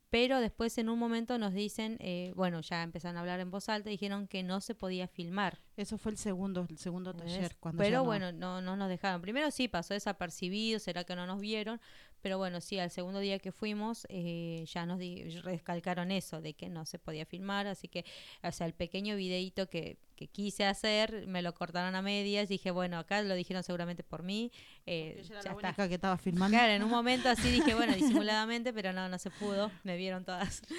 [0.08, 3.68] pero después en un momento nos dicen, eh, bueno, ya empezaron a hablar en voz
[3.68, 5.60] alta, dijeron que no se podía filmar.
[5.76, 7.56] Eso fue el segundo, el segundo taller.
[7.60, 9.20] Cuando pero no- bueno, no, no nos dejaron.
[9.20, 11.80] Primero sí pasó desapercibido, será que no nos vieron,
[12.22, 16.54] pero bueno, sí, al segundo día que fuimos eh, ya nos di- recalcaron eso, de
[16.54, 18.04] que no se podía filmar, así que,
[18.42, 22.70] o sea, el pequeño videíto que, que quise hacer, me lo cortaron a medias, dije,
[22.70, 24.52] bueno, acá lo dijeron seguramente por mí,
[24.84, 25.88] eh, Ella era ya la está.
[25.88, 26.58] que estaba filmando.
[26.58, 30.24] Claro, en un momento así dije, bueno, disimuladamente, pero no, no se pudo, me vieron
[30.26, 30.60] todas.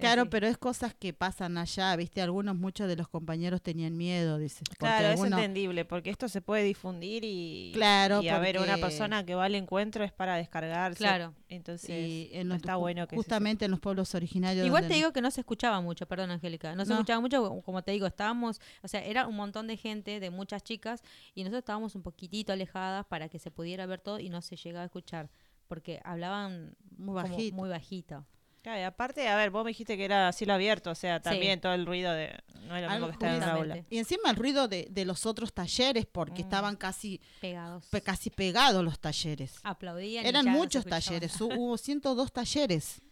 [0.00, 0.30] Claro, así.
[0.30, 2.22] pero es cosas que pasan allá, ¿viste?
[2.22, 4.60] Algunos, muchos de los compañeros tenían miedo, dice.
[4.64, 8.78] porque Claro, es entendible, porque esto se puede difundir y, Claro, y a ver, una
[8.78, 10.98] persona que va al encuentro es para descargarse.
[10.98, 11.34] Claro.
[11.56, 14.66] Entonces, y en no los- está bueno que se justamente en los pueblos originarios.
[14.66, 16.96] Igual te digo que no se escuchaba mucho, perdón Angélica, no se No.
[16.96, 20.62] escuchaba mucho, como te digo, estábamos, o sea, era un montón de gente, de muchas
[20.62, 21.02] chicas,
[21.34, 24.56] y nosotros estábamos un poquitito alejadas para que se pudiera ver todo y no se
[24.56, 25.30] llegaba a escuchar,
[25.68, 27.56] porque hablaban Muy como bajito.
[27.56, 28.24] muy bajito.
[28.64, 31.60] Claro, y aparte, a ver, vos me dijiste que era cielo abierto, o sea, también
[31.60, 32.34] todo el ruido de...
[32.66, 33.72] No es lo mismo que estar en justamente.
[33.74, 33.84] aula.
[33.90, 36.46] Y encima el ruido de, de los otros talleres, porque Mm.
[36.46, 37.84] estaban casi, Pegados.
[37.90, 39.56] pe- casi pegados los talleres.
[39.62, 40.24] Aplaudían.
[40.24, 43.02] y Eran muchos talleres, hubo 102 talleres,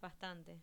[0.00, 0.58] Bastante.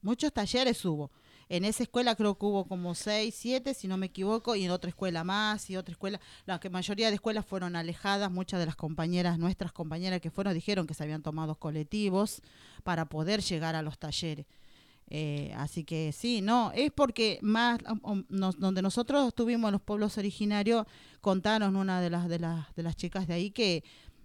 [0.00, 1.10] muchos talleres hubo.
[1.48, 4.70] En esa escuela creo que hubo como 6, 7, si no me equivoco, y en
[4.70, 6.20] otra escuela más, y otra escuela.
[6.46, 10.52] La que mayoría de escuelas fueron alejadas, muchas de las compañeras, nuestras compañeras que fueron,
[10.54, 12.42] dijeron que se habían tomado colectivos
[12.84, 14.46] para poder llegar a los talleres.
[15.10, 19.80] Eh, así que sí, no, es porque más um, um, nos- donde nosotros estuvimos los
[19.80, 20.84] pueblos originarios,
[21.22, 23.84] contaron una de las de las de las chicas de ahí que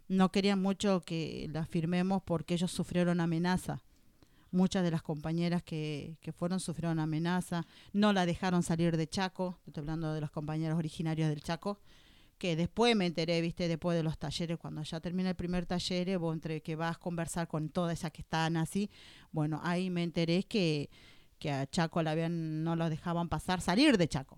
[0.09, 3.81] no querían mucho que la firmemos porque ellos sufrieron amenaza.
[4.53, 9.57] Muchas de las compañeras que, que fueron sufrieron amenaza, no la dejaron salir de Chaco,
[9.65, 11.79] estoy hablando de los compañeros originarios del Chaco,
[12.37, 16.19] que después me enteré, viste, después de los talleres, cuando ya termina el primer taller,
[16.19, 18.91] vos entre que vas a conversar con todas esas que están así,
[19.31, 20.91] bueno, ahí me enteré que,
[21.39, 24.37] que a Chaco la habían, no lo dejaban pasar, salir de Chaco,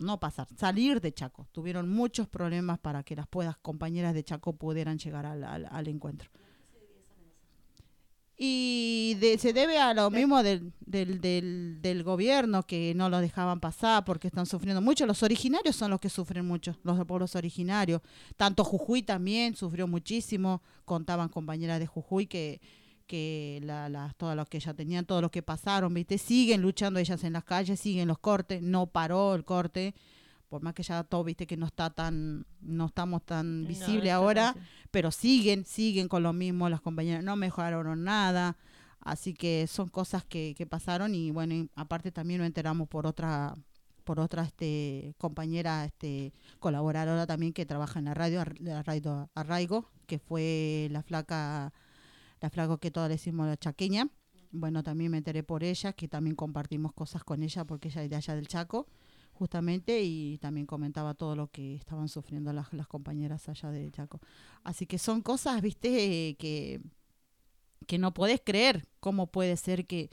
[0.00, 1.46] no pasar, salir de Chaco.
[1.52, 6.30] Tuvieron muchos problemas para que las puedas compañeras de Chaco pudieran llegar al- al encuentro.
[8.36, 13.20] Y de- se debe a lo mismo del, del, del, del gobierno que no lo
[13.20, 15.06] dejaban pasar porque están sufriendo mucho.
[15.06, 18.00] Los originarios son los que sufren mucho, los pueblos originarios.
[18.36, 20.62] Tanto Jujuy también sufrió muchísimo.
[20.84, 22.60] Contaban compañeras de Jujuy que,
[23.06, 26.18] que la, la, todo lo que ya tenían, todo lo que pasaron, ¿viste?
[26.18, 29.94] Siguen luchando ellas en las calles, siguen los cortes, no paró el corte.
[30.52, 34.54] Por más que ya todo, viste, que no está tan, no estamos tan visible ahora,
[34.90, 38.58] pero siguen, siguen con lo mismo, las compañeras no mejoraron nada,
[39.00, 43.06] así que son cosas que, que pasaron y bueno, y aparte también nos enteramos por
[43.06, 43.56] otra
[44.04, 49.30] por otra este compañera este colaboradora también que trabaja en la radio, Ar- la radio
[49.34, 51.72] Arraigo, que fue la flaca
[52.42, 54.10] la flaca que todos le decimos la chaqueña.
[54.50, 58.10] Bueno, también me enteré por ella, que también compartimos cosas con ella porque ella es
[58.10, 58.86] de allá del Chaco,
[59.42, 64.20] justamente, y también comentaba todo lo que estaban sufriendo las, las compañeras allá de Chaco.
[64.62, 66.80] Así que son cosas, viste, que,
[67.88, 70.10] que no podés creer cómo puede ser que,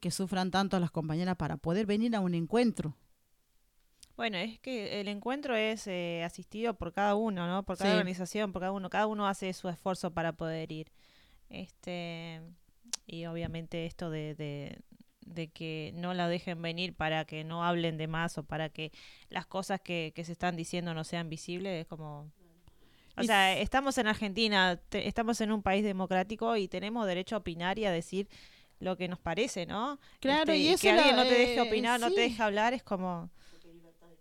[0.00, 2.96] que sufran tanto las compañeras para poder venir a un encuentro.
[4.16, 7.64] Bueno, es que el encuentro es eh, asistido por cada uno, ¿no?
[7.64, 7.98] Por cada Sí.
[7.98, 8.90] organización, por cada uno.
[8.90, 10.90] Cada uno hace su esfuerzo para poder ir.
[11.48, 12.40] Este
[13.06, 14.80] y obviamente esto de, de,
[15.26, 18.92] de que no la dejen venir para que no hablen de más o para que
[19.30, 22.30] las cosas que, que se están diciendo no sean visibles es como
[23.16, 27.36] o Y sea, estamos en Argentina, te- estamos en un país democrático y tenemos derecho
[27.36, 28.28] a opinar y a decir
[28.80, 29.98] lo que nos parece, ¿no?
[30.20, 32.42] Claro, Este, y eso que alguien la- no te deje eh, opinar, no te deje
[32.42, 33.30] hablar, es como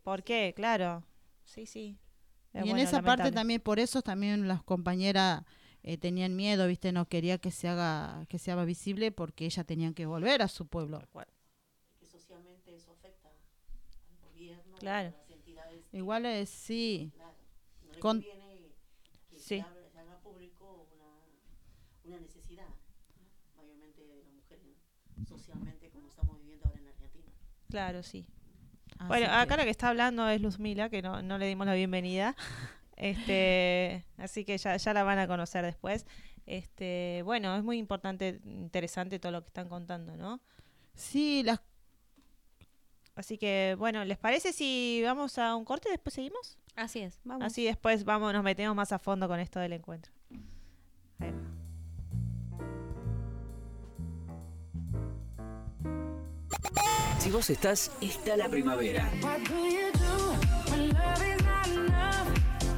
[0.04, 0.54] ¿Por qué?
[0.56, 1.04] Claro.
[1.46, 1.98] Sí, sí.
[2.54, 5.44] Es y en esa parte también, por eso también las compañeras
[5.84, 9.66] eh, tenían miedo, viste, no quería que se haga, que se haga visible porque ellas
[9.66, 11.02] tenían que volver a su pueblo.
[12.00, 15.10] Que socialmente eso afecta al gobierno, Claro.
[15.10, 17.34] a las entidades, Igual es, sí, claro.
[17.86, 18.72] No le Con- conviene
[19.30, 19.56] que Sí.
[19.58, 23.62] se, haga público una, una necesidad, ¿no?
[23.62, 24.66] mayormente de las mujeres,
[25.18, 25.26] ¿no?
[25.26, 27.32] socialmente como estamos viviendo ahora en Argentina.
[27.70, 28.26] Claro, sí.
[29.00, 31.68] así bueno, que- acá la que está hablando es Luzmila, que no, no le dimos
[31.68, 32.36] la bienvenida.
[32.96, 36.06] Este, así que ya, ya la van a conocer después.
[36.46, 40.42] Este, bueno, es muy importante, interesante todo lo que están contando, ¿no?
[40.96, 41.62] Sí, las
[43.16, 46.58] Así que, bueno, ¿les parece si vamos a un corte y después seguimos?
[46.76, 47.46] Así es, vamos.
[47.46, 50.12] Así después vamos, nos metemos más a fondo con esto del encuentro.
[57.20, 59.10] Si vos estás, está la primavera.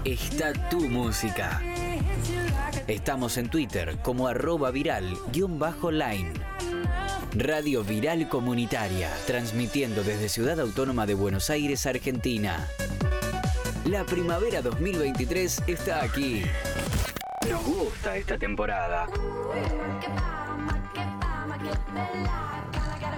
[0.06, 1.64] Está tu música.
[2.88, 6.32] Estamos en Twitter como arroba viral guion bajo line.
[7.34, 12.68] Radio Viral Comunitaria, transmitiendo desde Ciudad Autónoma de Buenos Aires, Argentina.
[13.86, 16.44] La primavera 2023 está aquí.
[17.50, 19.08] Nos gusta esta temporada.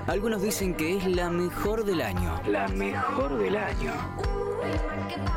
[0.08, 2.42] Algunos dicen que es la mejor del año.
[2.48, 3.94] La mejor del año.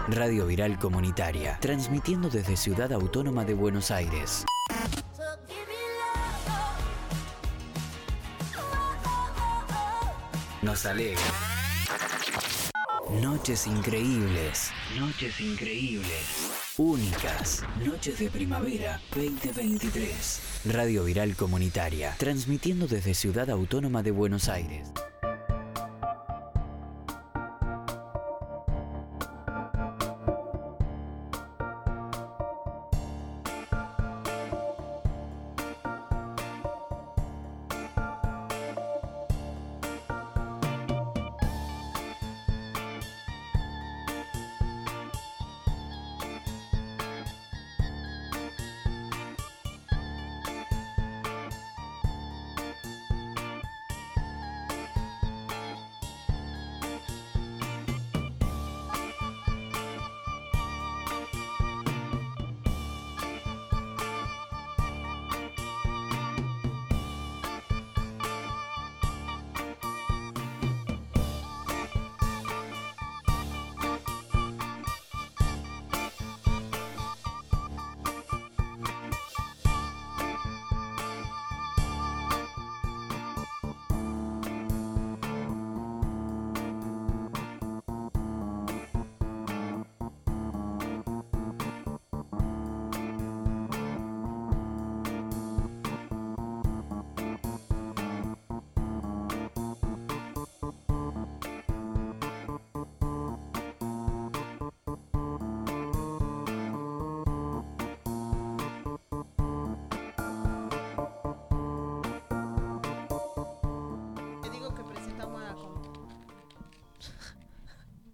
[0.09, 4.45] Radio Viral Comunitaria, transmitiendo desde Ciudad Autónoma de Buenos Aires.
[10.63, 11.50] nos alegra.
[13.21, 14.71] Noches increíbles.
[14.99, 16.51] Noches increíbles.
[16.79, 17.63] Únicas.
[17.85, 20.41] Noches de primavera 2023.
[20.65, 22.15] Radio Viral Comunitaria.
[22.19, 24.91] Transmitiendo desde Ciudad Autónoma de Buenos Aires.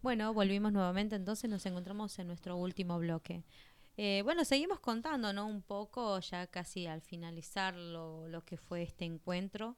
[0.06, 3.42] Bueno, volvimos nuevamente, entonces nos encontramos en nuestro último bloque.
[3.96, 5.48] Eh, bueno, seguimos contando, ¿no?
[5.48, 9.76] Un poco, ya casi al finalizar lo, lo que fue este encuentro.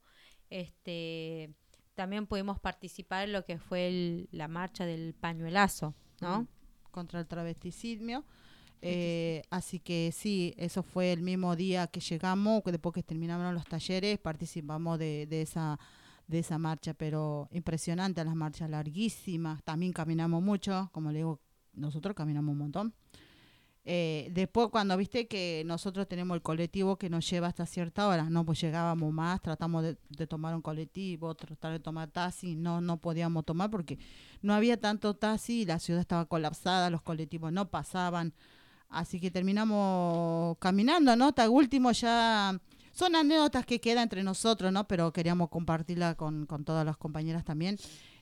[0.51, 1.55] Este,
[1.95, 6.43] también pudimos participar en lo que fue el- la marcha del pañuelazo, ¿no?
[6.43, 6.49] Mm,
[6.91, 8.23] contra el travesticismo.
[8.83, 13.55] Eh, así que sí, eso fue el mismo día que llegamos, que después que terminaron
[13.55, 15.79] los talleres, participamos de, de esa
[16.29, 21.41] de esa marcha, pero impresionante las marchas larguísimas, también caminamos mucho, como le digo,
[21.73, 22.95] nosotros caminamos un montón.
[23.91, 28.29] Eh, después cuando viste que nosotros tenemos el colectivo que nos lleva hasta cierta hora,
[28.29, 32.99] no pues llegábamos más, tratamos de, tomar un colectivo, tratar de tomar taxi, no, no
[32.99, 33.99] podíamos tomar porque
[34.43, 38.35] no había tanto taxi, la ciudad estaba colapsada, los colectivos no pasaban,
[38.91, 41.29] así que terminamos caminando, ¿no?
[41.29, 42.61] Hasta último ya
[42.99, 44.89] son anécdotas que quedan entre nosotros, ¿no?
[44.89, 47.77] Pero queríamos compartirla con, con todas las compañeras también.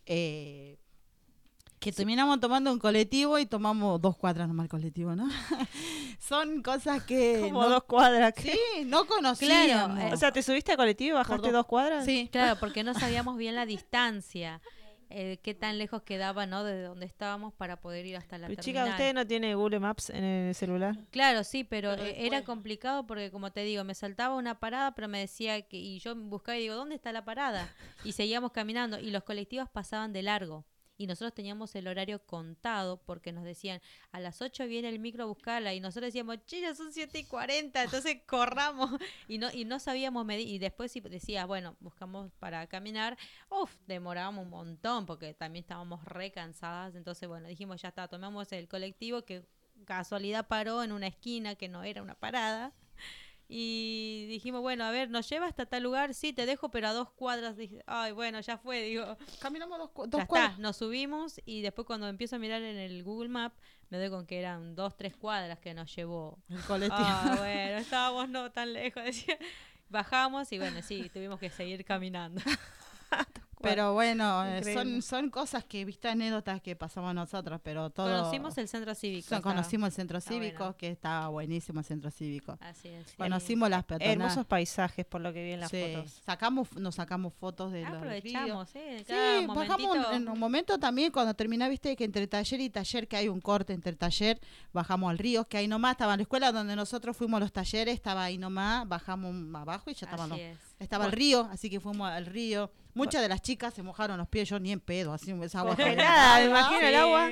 [0.04, 0.78] Eh,
[1.78, 5.28] que terminamos tomando un colectivo y tomamos dos cuadras nomás el colectivo, ¿no?
[6.18, 8.34] Son cosas que Como no, dos cuadras.
[8.36, 9.94] sí, no conocíamos.
[9.96, 12.04] Claro, eh, O sea, ¿te subiste al colectivo y bajaste dos- dos cuadras?
[12.04, 12.28] sí.
[12.32, 14.60] Claro, porque no sabíamos bien la distancia,
[15.18, 16.62] eh, qué tan lejos quedaba, ¿no?
[16.62, 18.84] De donde estábamos para poder ir hasta la Pero terminal.
[18.84, 20.94] chica, ¿usted no tiene Google Maps en el celular?
[21.10, 24.60] Claro, sí, pero, Pero eh, después- era complicado porque, como te digo, me saltaba una
[24.60, 27.68] parada, pero me decía que, y yo buscaba y digo, ¿dónde está la parada?
[28.04, 30.64] Y seguíamos caminando y los colectivos pasaban de largo.
[30.98, 33.80] Y nosotros teníamos el horario contado porque nos decían,
[34.12, 35.74] a las 8 viene el micro a buscarla.
[35.74, 38.90] Y nosotros decíamos, che, ya son 7 y 40, entonces corramos.
[39.28, 40.48] Y no, y no sabíamos medir.
[40.48, 43.16] Y después si decías, bueno, buscamos para caminar,
[43.50, 46.94] uff, demorábamos un montón porque también estábamos re cansadas.
[46.94, 49.44] Entonces, bueno, dijimos, ya está, tomamos el colectivo que
[49.84, 52.72] casualidad paró en una esquina que no era una parada.
[53.48, 56.14] Y dijimos, bueno, a ver, ¿nos lleva hasta tal lugar?
[56.14, 57.56] Sí, te dejo, pero a dos cuadras.
[57.56, 59.16] Dije, Ay, bueno, ya fue, digo.
[59.40, 60.58] Caminamos dos, cu- Ya dos está, cuadras.
[60.58, 63.54] nos subimos y después cuando empiezo a mirar en el Google Map,
[63.88, 66.38] me doy con que eran dos, tres cuadras que nos llevó.
[66.48, 66.96] El colectivo.
[67.06, 69.38] Ah, bueno, estábamos no tan lejos, decía.
[69.88, 72.40] Bajamos y bueno, sí, tuvimos que seguir caminando.
[73.62, 74.82] Pero bueno, eh, Increíble.
[74.82, 78.06] son, son cosas que, viste, anécdotas que pasamos nosotros, pero todo...
[78.06, 79.34] Conocimos el centro cívico.
[79.34, 80.76] so- conocimos el centro está cívico, bueno.
[80.76, 82.58] que estaba buenísimo el centro cívico.
[82.60, 83.06] Así es.
[83.08, 83.14] sí.
[83.16, 84.16] Conocimos las peatonales.
[84.16, 86.20] Hermosos paisajes, por lo que vi en las Sí, fotos.
[86.24, 88.02] Sacamos, nos sacamos fotos de los ríos.
[88.02, 89.04] Aprovechamos, ¿eh?
[89.06, 90.12] Sí, bajamos momentito.
[90.12, 93.40] en un momento también cuando terminá, viste que entre taller y taller, que hay un
[93.40, 94.38] corte entre taller,
[94.72, 97.52] bajamos al río, que ahí nomás estaba en la escuela donde nosotros fuimos a los
[97.52, 100.58] talleres, estaba ahí nomás, bajamos abajo y ya estaban Así los- es.
[100.78, 102.70] estaba el río, así que fuimos al río.
[102.96, 105.76] Muchas de las chicas se mojaron los pies, yo ni en pedo, así esa agua
[105.76, 107.30] Congelada, me imagino el agua.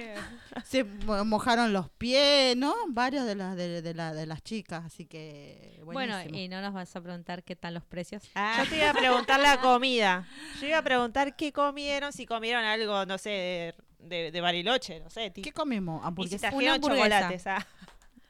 [0.65, 2.75] Se mo- mojaron los pies, ¿no?
[2.91, 6.39] Varias de las de, de la- de las chicas, así que Bueno, buenísimo.
[6.39, 8.23] y no nos vas a preguntar qué tal los precios.
[8.59, 10.29] Yo te iba a preguntar la comida.
[10.61, 13.75] Yo iba a preguntar qué comieron, si comieron algo, no sé, de,
[14.17, 15.33] de, de Bariloche, no sé.
[15.33, 15.99] ¿Qué comimos?
[15.99, 16.39] Y si Hamburguesa.
[16.51, 17.05] trajeron hamburguesa.
[17.21, 17.47] chocolates.
[17.47, 17.67] ah.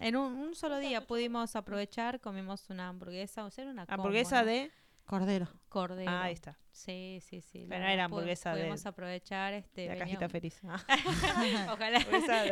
[0.01, 4.41] En un, un solo día pudimos aprovechar, comimos una hamburguesa, o sea, una combo, Hamburguesa
[4.41, 4.47] ¿no?
[4.47, 4.71] de...
[5.07, 5.49] Cordero.
[5.69, 6.11] cordero.
[6.11, 6.59] Ah, ahí está.
[6.73, 7.67] Sí, sí, sí.
[7.69, 9.87] Pero verdad era hamburguesa de- Pudimos aprovechar este.
[9.87, 10.59] La cajita feliz.
[10.65, 10.83] Ah.
[11.73, 12.01] Ojalá.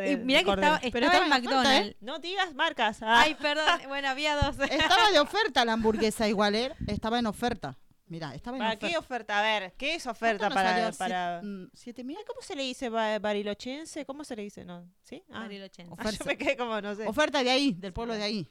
[0.07, 1.95] Y mirá que estaba, estaba en McDonald's.
[2.01, 3.01] No digas marcas.
[3.01, 3.21] Ah.
[3.21, 3.65] Ay, perdón.
[3.87, 4.57] Bueno, había dos.
[4.59, 6.73] Estaba de oferta la hamburguesa igual, ¿eh?
[6.87, 7.77] Estaba en oferta.
[8.05, 8.87] Mira, estaba en ¿Para oferta.
[8.87, 9.39] qué oferta?
[9.39, 10.97] A ver, ¿qué es oferta ¿Cuánto nos para, salió?
[10.97, 11.39] para...
[11.41, 12.17] Siete- mm, ¿Siete mil?
[12.27, 14.05] ¿Cómo se le dice ba- barilochense?
[14.05, 14.63] ¿Cómo se le dice?
[14.63, 15.23] No, ¿Sí?
[15.31, 15.39] Ah.
[15.39, 15.95] Barilochense.
[15.97, 17.07] Ah, yo me quedé como, no sé.
[17.07, 18.47] Oferta de ahí, del pueblo de ahí.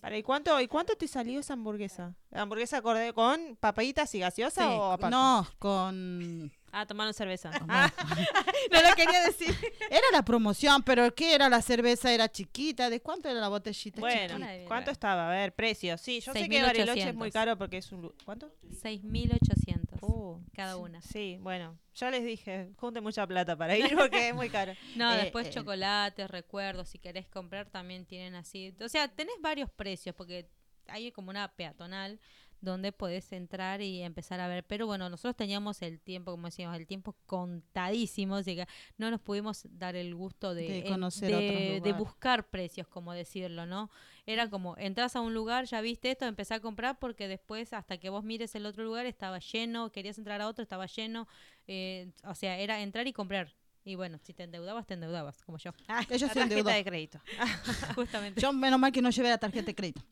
[0.00, 2.14] Para, ¿y, cuánto, ¿Y cuánto te salió esa hamburguesa?
[2.30, 4.68] ¿La hamburguesa con papaditas y gaseosa Sí.
[4.76, 5.10] o aparte?
[5.16, 6.52] No, con...
[6.72, 7.50] Ah, tomaron cerveza.
[7.68, 7.90] Ah,
[8.72, 9.54] No lo quería decir.
[9.90, 12.12] Era la promoción, pero ¿qué era la cerveza?
[12.12, 12.90] Era chiquita.
[12.90, 14.00] ¿De cuánto era la botellita?
[14.00, 14.64] bueno, chiquita?
[14.68, 15.28] ¿cuánto estaba?
[15.28, 16.00] A ver, precios.
[16.00, 17.32] Sí, yo sé que Bariloche es muy 6.800.
[17.32, 18.12] caro porque es un...
[18.24, 18.52] ¿Cuánto?
[18.82, 21.00] 6.800 Uh, cada una.
[21.02, 24.74] Sí, bueno, ya les dije, junte mucha plata para ir porque es muy caro.
[24.96, 28.74] No, Eh, después eh, chocolates, recuerdos, si querés comprar también tienen así.
[28.80, 30.48] O sea, tenés varios precios porque
[30.86, 32.18] hay como una peatonal
[32.60, 34.64] donde podés entrar y empezar a ver.
[34.64, 39.20] Pero bueno, nosotros teníamos el tiempo, como decíamos, el tiempo contadísimo, así que no nos
[39.20, 43.90] pudimos dar el gusto de, conocer de- de buscar precios, como decirlo, ¿no?
[44.26, 47.98] Era como, entras a un lugar, ya viste esto, empezá a comprar porque después, hasta
[47.98, 51.26] que vos mires el otro lugar, estaba lleno, querías entrar a otro, estaba lleno.
[51.66, 53.54] eh, o sea, era entrar y comprar.
[53.88, 55.70] Y bueno, si te endeudabas, te endeudabas, como yo.
[56.10, 56.64] Ella La se endeudó.
[56.64, 57.20] tarjeta de crédito.
[57.94, 58.38] Justamente.
[58.38, 60.02] Yo, menos mal que no llevé la tarjeta de crédito.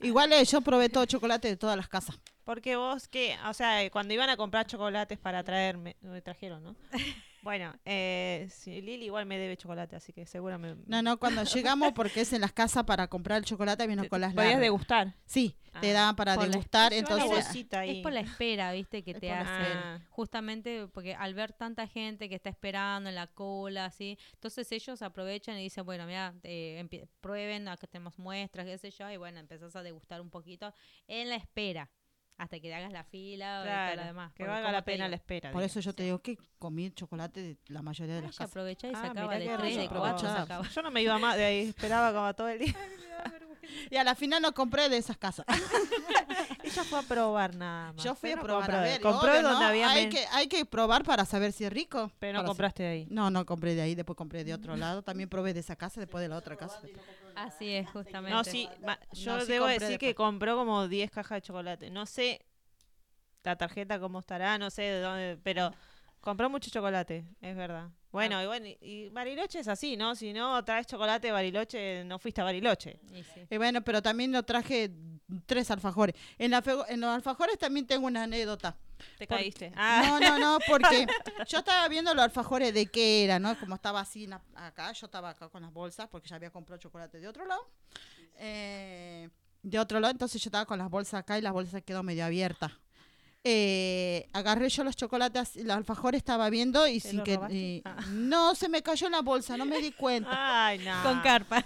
[0.00, 2.18] Igual eh, yo probé todo chocolate de todas las casas.
[2.44, 3.36] Porque vos, ¿qué?
[3.46, 6.74] O sea, cuando iban a comprar chocolates para traerme, me trajeron, ¿no?
[7.42, 10.74] Bueno, eh, sí, Lili igual me debe chocolate, así que seguro me...
[10.86, 14.20] No, no, cuando llegamos, porque es en las casas para comprar el chocolate, vino con
[14.20, 14.60] las Podías largas.
[14.60, 15.14] degustar.
[15.24, 17.68] Sí, te Ah, daban para por la- degustar, la entonces...
[17.74, 17.98] ahí.
[17.98, 19.66] Es por la espera, viste, que Es te por la hacen.
[19.66, 20.06] espera.
[20.10, 25.00] Justamente porque al ver tanta gente que está esperando en la cola, así, entonces ellos
[25.02, 29.16] aprovechan y dicen, bueno, mira, eh, empie- prueben, acá tenemos muestras, qué sé yo, y
[29.16, 30.74] bueno, empezás a degustar un poquito
[31.06, 31.88] en la espera,
[32.38, 34.32] hasta que hagas la fila y todo Claro, lo demás.
[34.32, 35.50] que valga la pena digo, la espera.
[35.52, 35.76] Por digamos.
[35.76, 38.50] eso yo te digo que comí chocolate de la mayoría de Ay, las se casas.
[38.52, 39.94] aprovecha y Ah, sacaba mirá de tres, de rico.
[39.98, 40.68] cuatro, sacaba.
[40.68, 42.74] Yo no me iba más de ahí, esperaba como todo el día.
[43.90, 45.44] Y a la final no compré de esas casas.
[46.72, 48.04] Ella fue a probar nada más.
[48.04, 49.00] Yo fui a Pero probar a ver.
[49.00, 49.66] Compró obvio, donde ¿no?
[49.66, 52.10] había hay que, hay que probar para saber si es rico.
[52.18, 53.06] Pero no compraste de ahí.
[53.10, 55.02] No, no compré de ahí, después compré de otro lado.
[55.02, 56.80] También probé de esa casa, después de la otra casa.
[57.34, 58.30] Así es, justamente.
[58.30, 61.90] No, sí, ma- yo No, sí debo decir que compró como 10 cajas de chocolate.
[61.90, 62.44] No sé
[63.44, 65.72] la tarjeta cómo estará, no sé de dónde, pero
[66.20, 67.88] compró mucho chocolate, es verdad.
[68.10, 70.14] Bueno, y bueno, y- Bariloche es así, ¿no?
[70.16, 72.98] Si no traes chocolate de Bariloche, no fuiste a Bariloche.
[73.12, 73.46] Y sí.
[73.50, 74.90] Y bueno, pero también lo traje
[75.46, 76.14] tres alfajores.
[76.38, 78.76] En, la fe- en los alfajores también tengo una anécdota.
[79.18, 79.72] Te Por- caíste.
[79.76, 81.06] Ah, No, no, no, porque
[81.46, 83.58] yo estaba viendo los alfajores de qué era, ¿no?
[83.60, 86.80] Como estaba así na- acá, yo estaba acá con las bolsas porque ya había comprado
[86.80, 87.68] chocolate de otro lado.
[88.36, 89.28] Eh,
[89.62, 92.24] de otro lado, entonces yo estaba con las bolsas acá y las bolsas quedó medio
[92.24, 92.72] abiertas.
[93.50, 97.96] Eh, agarré yo los chocolates, los alfajores estaba viendo y ¿Te sin que y- Ah.
[98.10, 100.66] no se me cayó en la bolsa, no me di cuenta.
[100.66, 101.02] Ay, no.
[101.02, 101.64] Con carpa.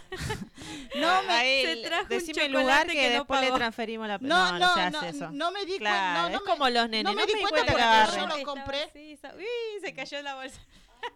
[0.95, 4.07] No, me se trajo un decime el chocolate lugar que, que no después le transferimos
[4.07, 5.30] la No, no, no, se no, hace eso.
[5.33, 6.12] no me di Claro, cuenta.
[6.22, 7.05] No, no es me- como los nenes.
[7.05, 8.91] no me di cuenta que porque yo lo compré.
[9.37, 10.61] uy, se cayó en la bolsa.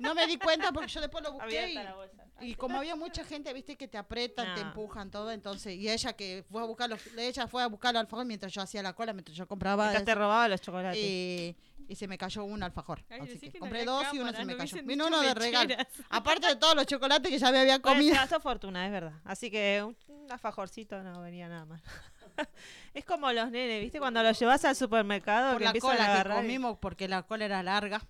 [0.00, 2.24] No me di cuenta porque yo después lo busqué Abierta y, la bolsa.
[2.40, 4.68] Y como había mucha gente, viste, que te apretan, te No.
[4.68, 7.98] empujan todo, entonces, y ella que fue a buscar los, ella fue a buscar el
[7.98, 11.02] alfajor mientras yo hacía la cola, mientras yo compraba Mientras te robaba los chocolates.
[11.02, 11.56] y,
[11.88, 13.04] y se me cayó un alfajor.
[13.08, 14.82] Ay, Así que que no compré dos y uno cámara, se me no cayó.
[14.82, 15.74] dicho uno de regalo.
[16.10, 18.14] Aparte de todos los chocolates que ya me había Bueno, comido.
[18.14, 19.12] se gastó fortuna, es verdad.
[19.24, 21.80] Así que un, un alfajorcito no venía nada mal.
[22.94, 23.98] es como los nenes, ¿viste?
[23.98, 27.22] Cuando los llevas al supermercado por que la cola a que y- comimos porque la
[27.22, 28.02] cola era larga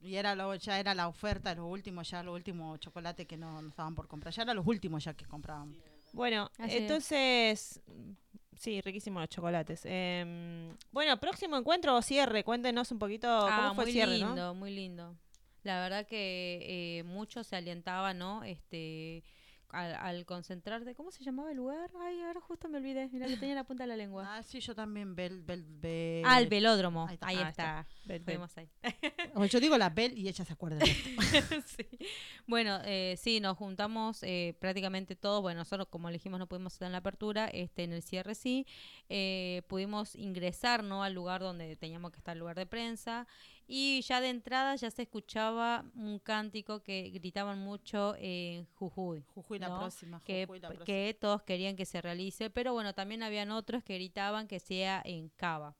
[0.00, 3.60] y era lo, ya era la oferta los últimos ya los últimos chocolates que no,
[3.62, 5.76] no estaban por comprar ya eran los últimos ya que comprábamos
[6.12, 6.82] Bueno, Así es.
[6.82, 7.80] entonces...
[8.56, 9.82] Sí, riquísimos los chocolates.
[9.84, 12.42] Em, bueno, próximo encuentro o cierre.
[12.42, 14.54] Cuéntenos un poquito cómo Ah, fue muy el cierre, lindo, ¿no?
[14.54, 15.14] muy lindo.
[15.62, 18.42] La verdad que eh, mucho se alientaba, ¿no?
[18.42, 19.22] Este,
[19.70, 20.94] al, al concentrarte.
[20.94, 21.90] ¿Cómo se llamaba el lugar?
[22.00, 23.08] Ay, ahora justo me olvidé.
[23.12, 24.36] Mira, que tenía la punta de la lengua.
[24.36, 27.06] ah sí yo también bel, bel, bel- Ah, el velódromo.
[27.08, 27.48] ahí Ahí está.
[27.48, 27.78] está.
[27.80, 28.18] Ah.
[28.24, 28.68] Fuimos ahí.
[29.50, 31.08] Yo digo la bel y ella se acuerda de esto.
[31.66, 31.86] Sí.
[32.46, 35.42] Bueno, eh, sí, nos juntamos eh, prácticamente todos.
[35.42, 37.48] Bueno, nosotros, como le dijimos, no pudimos estar en la apertura.
[37.48, 38.66] Este, en el cierre sí.
[39.08, 41.02] Eh, pudimos ingresar, ¿no?
[41.02, 43.26] Al lugar donde teníamos que estar, el lugar de prensa.
[43.70, 49.22] Y ya de entrada ya se escuchaba un cántico que gritaban mucho en Jujuy.
[49.34, 50.86] Jujuy la próxima que, Jujuy la próxima.
[50.86, 55.02] que todos querían que se realice, pero bueno, también habían otros que gritaban que sea
[55.04, 55.76] en Cava,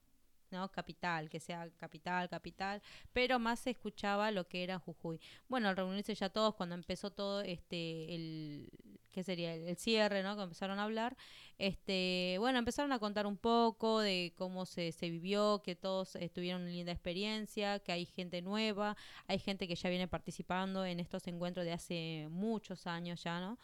[0.50, 0.70] ¿no?
[0.70, 2.82] Capital, que sea capital, capital,
[3.12, 5.20] pero más se escuchaba lo que era Jujuy.
[5.48, 8.70] Bueno, al reunirse ya todos, cuando empezó todo este el,
[9.12, 10.36] que sería el, el cierre, ¿no?
[10.36, 11.16] Que empezaron a hablar,
[11.58, 16.28] este, bueno, empezaron a contar un poco de cómo se, se vivió, que todos eh,
[16.28, 18.96] tuvieron una linda experiencia, que hay gente nueva,
[19.26, 23.58] hay gente que ya viene participando en estos encuentros de hace muchos años ya, ¿no?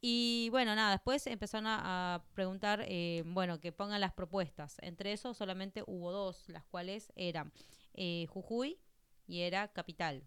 [0.00, 4.76] Y bueno, nada, después empezaron a, preguntar, eh, bueno, que pongan las propuestas.
[4.82, 7.52] Entre esos solamente hubo dos, las cuales eran
[7.94, 8.78] eh, Jujuy
[9.26, 10.22] y era Capital.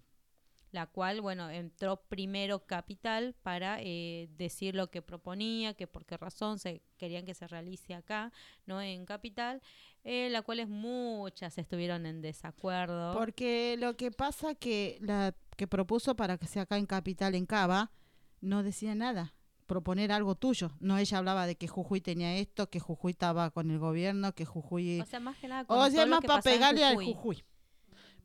[0.71, 6.15] La cual, bueno, entró primero Capital para eh, decir lo que proponía, que por qué
[6.15, 8.31] razón se querían que se realice acá,
[8.67, 8.79] ¿no?
[8.79, 9.63] En Capital,
[10.03, 13.13] eh, la cuales muchas estuvieron en desacuerdo.
[13.13, 17.47] Porque lo que pasa que la que propuso para que sea acá en Capital, en
[17.47, 17.91] Cava,
[18.39, 19.33] no decía nada.
[19.69, 20.71] Proponer algo tuyo.
[20.79, 24.43] No, ella hablaba de que Jujuy tenía esto, que Jujuy estaba con el gobierno, que
[24.43, 24.99] Jujuy...
[24.99, 26.95] o sea, más que nada con O todo sea, lo más que para pegarle al
[26.95, 27.43] Jujuy.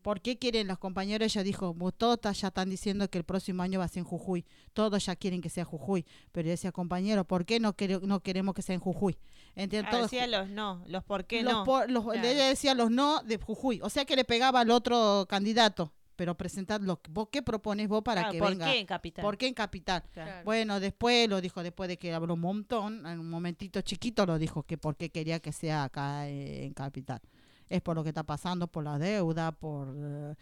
[0.01, 1.27] ¿Por qué quieren los compañeros?
[1.35, 4.01] Ella dijo, "Vos todos ta- ya están diciendo que el próximo año va a ser
[4.01, 4.45] en Jujuy.
[4.75, 6.05] Todos ya quieren que sea Jujuy.
[6.33, 9.17] Pero yo decía, compañero, ¿por qué no, quere- no queremos que sea en Jujuy?
[9.55, 9.89] ¿Entiendes?
[9.89, 11.65] Ah, Todos decía los no, los por qué los no.
[11.65, 12.27] por- los- Claro.
[12.27, 13.81] Ella decía los no de Jujuy.
[13.83, 15.93] O sea que le pegaba al otro candidato.
[16.17, 18.67] Pero presentad lo que- vos qué propones vos para Ah, que ¿Por venga.
[18.67, 19.23] qué en Capital?
[19.25, 20.03] ¿Por qué en Capital?
[20.13, 20.45] Claro.
[20.45, 24.39] Bueno, después lo dijo, después de que habló un montón, en un momentito chiquito lo
[24.39, 27.21] dijo, que por qué quería que sea acá eh, en Capital.
[27.69, 30.35] Es por lo que está pasando, por la deuda, por, eh,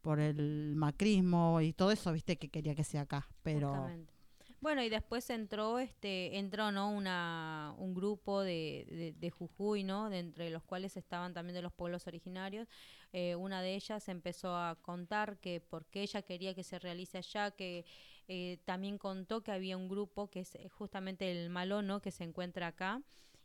[0.00, 3.28] por el macrismo y todo eso, viste, que quería que sea acá.
[3.42, 4.14] Pero Justamente.
[4.62, 6.90] Bueno, y después entró, este, entró, ¿no?
[6.90, 10.10] Una, un grupo de, de, de Jujuy, ¿no?
[10.10, 12.68] De entre los cuales estaban también de los pueblos originarios.
[13.12, 17.18] Eh, una de ellas empezó a contar que por qué ella quería que se realice
[17.18, 17.84] allá, que
[18.28, 22.22] eh, también contó que había un grupo que es eh, justamente el Malono, que se
[22.24, 23.02] encuentra acá,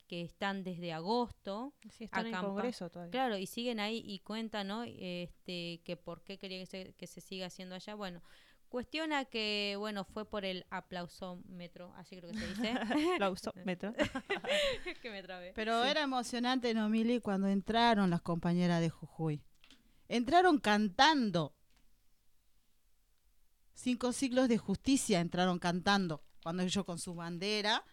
[0.07, 3.11] que están desde agosto, Sí, están en acampa- Congreso todavía.
[3.11, 4.83] Claro, y siguen ahí y cuentan, ¿no?
[4.85, 7.95] Este, que por qué quería que se, que se siga haciendo allá.
[7.95, 8.21] Bueno,
[8.69, 12.69] cuestiona que, bueno, fue por el aplausómetro, así creo que se dice.
[13.15, 13.93] Aplausómetro.
[15.01, 15.53] que me trabé.
[15.55, 17.19] Pero era emocionante, ¿no, Mili?
[17.19, 19.41] Cuando entraron las compañeras de Jujuy.
[20.07, 21.53] Entraron cantando.
[23.73, 26.21] Cinco siglos de justicia entraron cantando.
[26.43, 27.83] Cuando ellos con su bandera,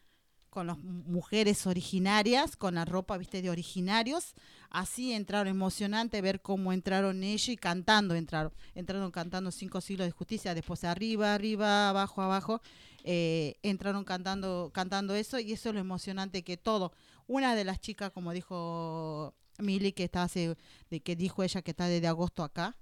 [0.51, 4.35] con las mu- mujeres originarias, con la ropa, viste, de originarios.
[4.71, 8.53] Así entraron, emocionante ver cómo entraron ellos y cantando entraron.
[8.75, 12.61] Entraron cantando cinco siglos de justicia, después arriba, arriba, abajo, abajo.
[13.05, 16.93] eh, entraron cantando, cantando eso y eso es lo emocionante que todo.
[17.27, 20.57] Una de las chicas, como dijo Mili, que está hace,
[20.91, 22.77] de que dijo ella que está desde agosto acá,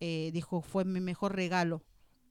[0.00, 1.82] eh, dijo fue mi mejor regalo.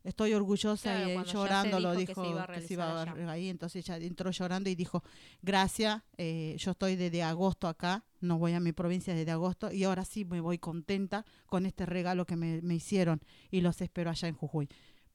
[0.03, 3.49] Estoy orgullosa Claro, y llorando lo dijo que se iba a se iba a ahí.
[3.49, 5.03] Entonces ella entró llorando y dijo,
[5.43, 9.83] gracias, eh, yo estoy desde agosto acá, no voy a mi provincia desde agosto y
[9.83, 14.09] ahora sí me voy contenta con este regalo que me, me hicieron y los espero
[14.09, 14.67] allá en Jujuy.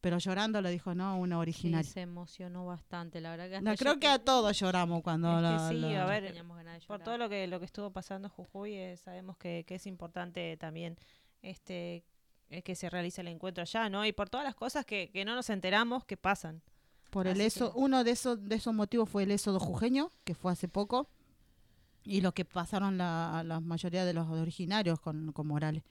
[0.06, 1.90] Pero llorando lo dijo, no, una Sí, originaria.
[1.90, 5.42] se emocionó bastante, la verdad que No, creo que a todos lloramos cuando Es que
[5.42, 8.28] la- sí, a ver, teníamos ganas de Por todo lo que lo que estuvo pasando
[8.28, 10.96] en Jujuy, eh, sabemos que, que es importante también
[11.42, 12.04] este
[12.50, 14.06] eh, que se realice el encuentro allá, ¿no?
[14.06, 16.62] Y por todas las cosas que, que no nos enteramos que pasan.
[17.10, 20.36] Por el que- eso, uno de esos, de esos motivos fue el éxodo jujeño, que
[20.36, 21.08] fue hace poco,
[22.04, 25.82] y lo que pasaron la, la mayoría de los originarios con, con Morales.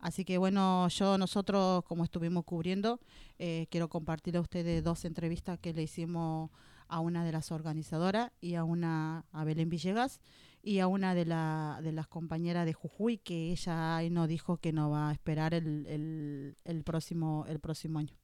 [0.00, 3.00] Así que bueno, yo, nosotros, como estuvimos cubriendo,
[3.38, 6.50] eh, quiero compartir a ustedes dos entrevistas que le hicimos
[6.88, 10.20] a una de las organizadoras y a una, a Belén Villegas,
[10.62, 14.58] y a una de, la, de las compañeras de Jujuy, que ella ahí nos dijo
[14.58, 18.14] que nos va a esperar el, el, el próximo, el próximo año.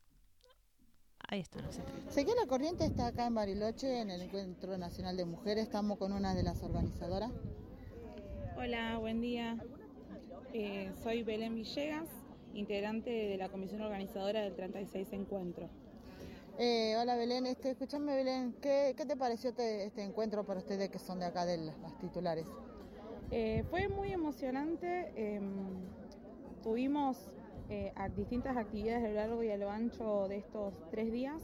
[1.28, 1.80] Ahí entrevistas.
[2.10, 5.64] Seguí la corriente está acá en Bariloche, en el Encuentro Nacional de Mujeres.
[5.64, 7.32] Estamos con una de las organizadoras.
[8.56, 9.58] Hola, buen día.
[10.58, 12.08] Eh, soy Belén Villegas,
[12.54, 15.68] integrante de la comisión organizadora del 36 Encuentro.
[16.58, 20.88] Eh, hola Belén, este, escúchame Belén, ¿qué, qué te pareció este, este encuentro para ustedes
[20.88, 22.46] que son de acá de las, las titulares?
[23.30, 25.12] Eh, fue muy emocionante.
[25.14, 25.44] em,
[26.62, 27.18] tuvimos
[28.16, 31.42] distintas actividades a lo largo y a lo ancho de estos tres días.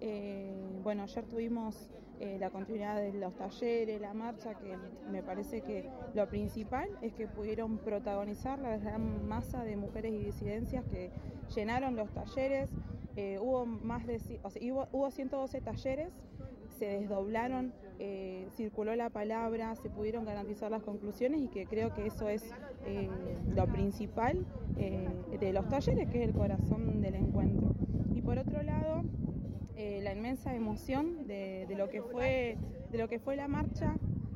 [0.00, 1.90] Eh, bueno, ayer tuvimos
[2.20, 4.76] eh, la continuidad de los talleres, la marcha, que
[5.10, 10.18] me parece que lo principal es que pudieron protagonizar la gran masa de mujeres y
[10.18, 11.10] disidencias que
[11.54, 12.70] llenaron los talleres.
[13.16, 16.12] Eh, hubo más hubo, hubo 112 talleres,
[16.78, 17.72] se desdoblaron,
[18.50, 22.48] circuló la palabra, se pudieron garantizar las conclusiones y que creo que eso es
[23.48, 24.46] lo principal
[24.76, 27.74] de los talleres, que es el corazón del encuentro.
[28.14, 29.02] Y por otro lado,
[29.78, 32.56] eh, la inmensa emoción de, de lo que fue,
[32.90, 33.94] de lo que fue la marcha,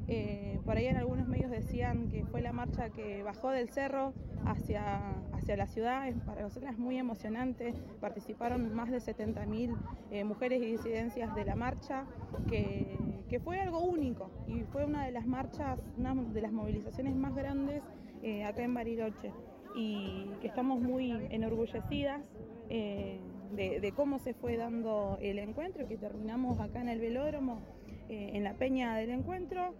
[0.08, 4.12] Eh, por ahí en algunos medios decían que fue la marcha que bajó del cerro
[4.44, 4.84] hacia,
[5.32, 6.12] hacia la ciudad.
[6.26, 7.72] Para nosotras es muy emocionante.
[8.00, 9.74] Participaron más de 70.000
[10.10, 12.04] eh, mujeres y disidencias de la marcha,
[12.50, 12.98] que,
[13.30, 17.32] que fue algo único y fue una de las marchas, una de las movilizaciones más
[17.34, 17.80] grandes
[18.22, 19.30] eh, acá en Bariloche.
[19.74, 22.20] Y que estamos muy enorgullecidas
[22.68, 23.18] eh,
[23.52, 27.60] de, cómo se fue dando el encuentro, que terminamos acá en el velódromo,
[28.08, 29.74] eh, en la peña del encuentro,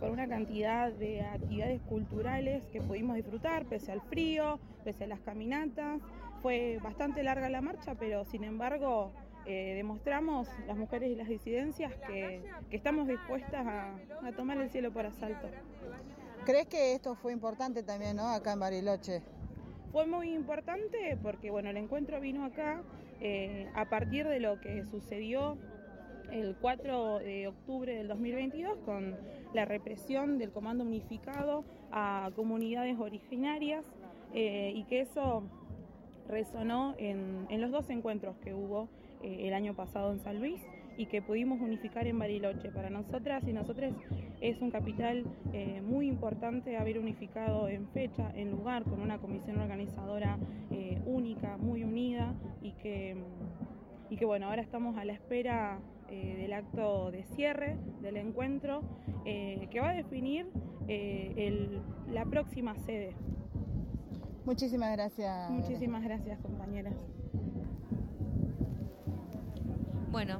[0.00, 5.20] con una cantidad de actividades culturales que pudimos disfrutar, pese al frío, pese a las
[5.20, 6.00] caminatas.
[6.42, 9.12] Fue bastante larga la marcha, pero sin embargo
[9.46, 13.94] eh, demostramos, las mujeres y las disidencias, que, que estamos dispuestas a,
[14.26, 15.48] a tomar el cielo por asalto.
[16.44, 18.28] ¿Crees que esto fue importante también, no?
[18.28, 19.22] Acá en Bariloche.
[19.94, 22.82] Fue muy importante porque bueno, el encuentro vino acá
[23.20, 25.56] eh, a partir de lo que sucedió
[26.32, 29.16] el 4 de octubre del 2022 con
[29.52, 33.86] la represión del Comando Unificado a comunidades originarias
[34.32, 35.44] eh, y que eso
[36.28, 38.88] resonó en, los dos encuentros que hubo
[39.22, 40.60] eh, el año pasado en San Luis
[40.96, 42.70] y que pudimos unificar en Bariloche.
[42.70, 43.92] Para nosotras y nosotros
[44.40, 49.58] es un capital eh, muy importante haber unificado en fecha, en lugar, con una comisión
[49.60, 50.38] organizadora
[50.70, 53.16] eh, única, muy unida y que,
[54.10, 55.78] y que bueno, ahora estamos a la espera
[56.08, 58.82] eh, del acto de cierre del encuentro
[59.24, 60.46] eh, que va a definir
[60.88, 61.80] eh, el-
[62.12, 63.14] la próxima sede.
[64.44, 65.50] Muchísimas gracias.
[65.50, 66.94] Muchísimas gracias, compañeras.
[70.12, 70.38] Bueno,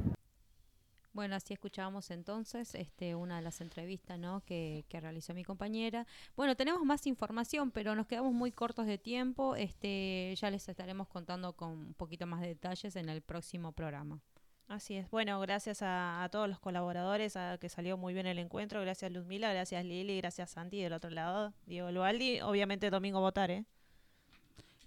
[1.14, 4.42] bueno, así escuchábamos entonces este, una de las entrevistas ¿no?
[4.44, 6.06] que, que realizó mi compañera.
[6.36, 9.54] Bueno, tenemos más información, pero nos quedamos muy cortos de tiempo.
[9.54, 14.20] Este, ya les estaremos contando con un poquito más de detalles en el próximo programa.
[14.66, 15.08] Así es.
[15.10, 18.80] Bueno, gracias a, a todos los colaboradores, a que salió muy bien el encuentro.
[18.80, 22.40] Gracias Luzmila, gracias Lili, gracias Santi del otro lado, Diego Lualdi.
[22.40, 23.66] Obviamente domingo votar, ¿eh?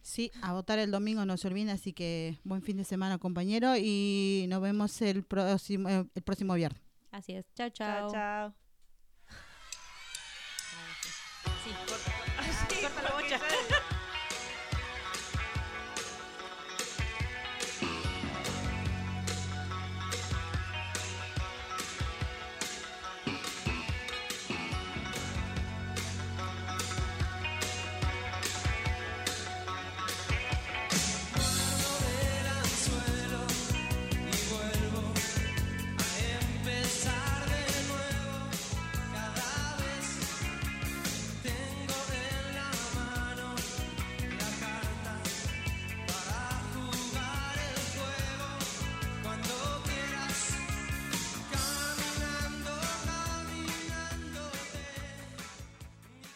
[0.08, 3.76] Sí, a votar el domingo no se olviden, así que buen fin de semana, compañero,
[3.76, 6.82] y nos vemos el próximo, eh, el próximo viernes.
[7.12, 7.45] Así es.
[7.53, 8.10] Chao, chao.
[8.10, 8.53] Chao, chao.
[11.62, 13.39] Sí, corta, corta la bocha.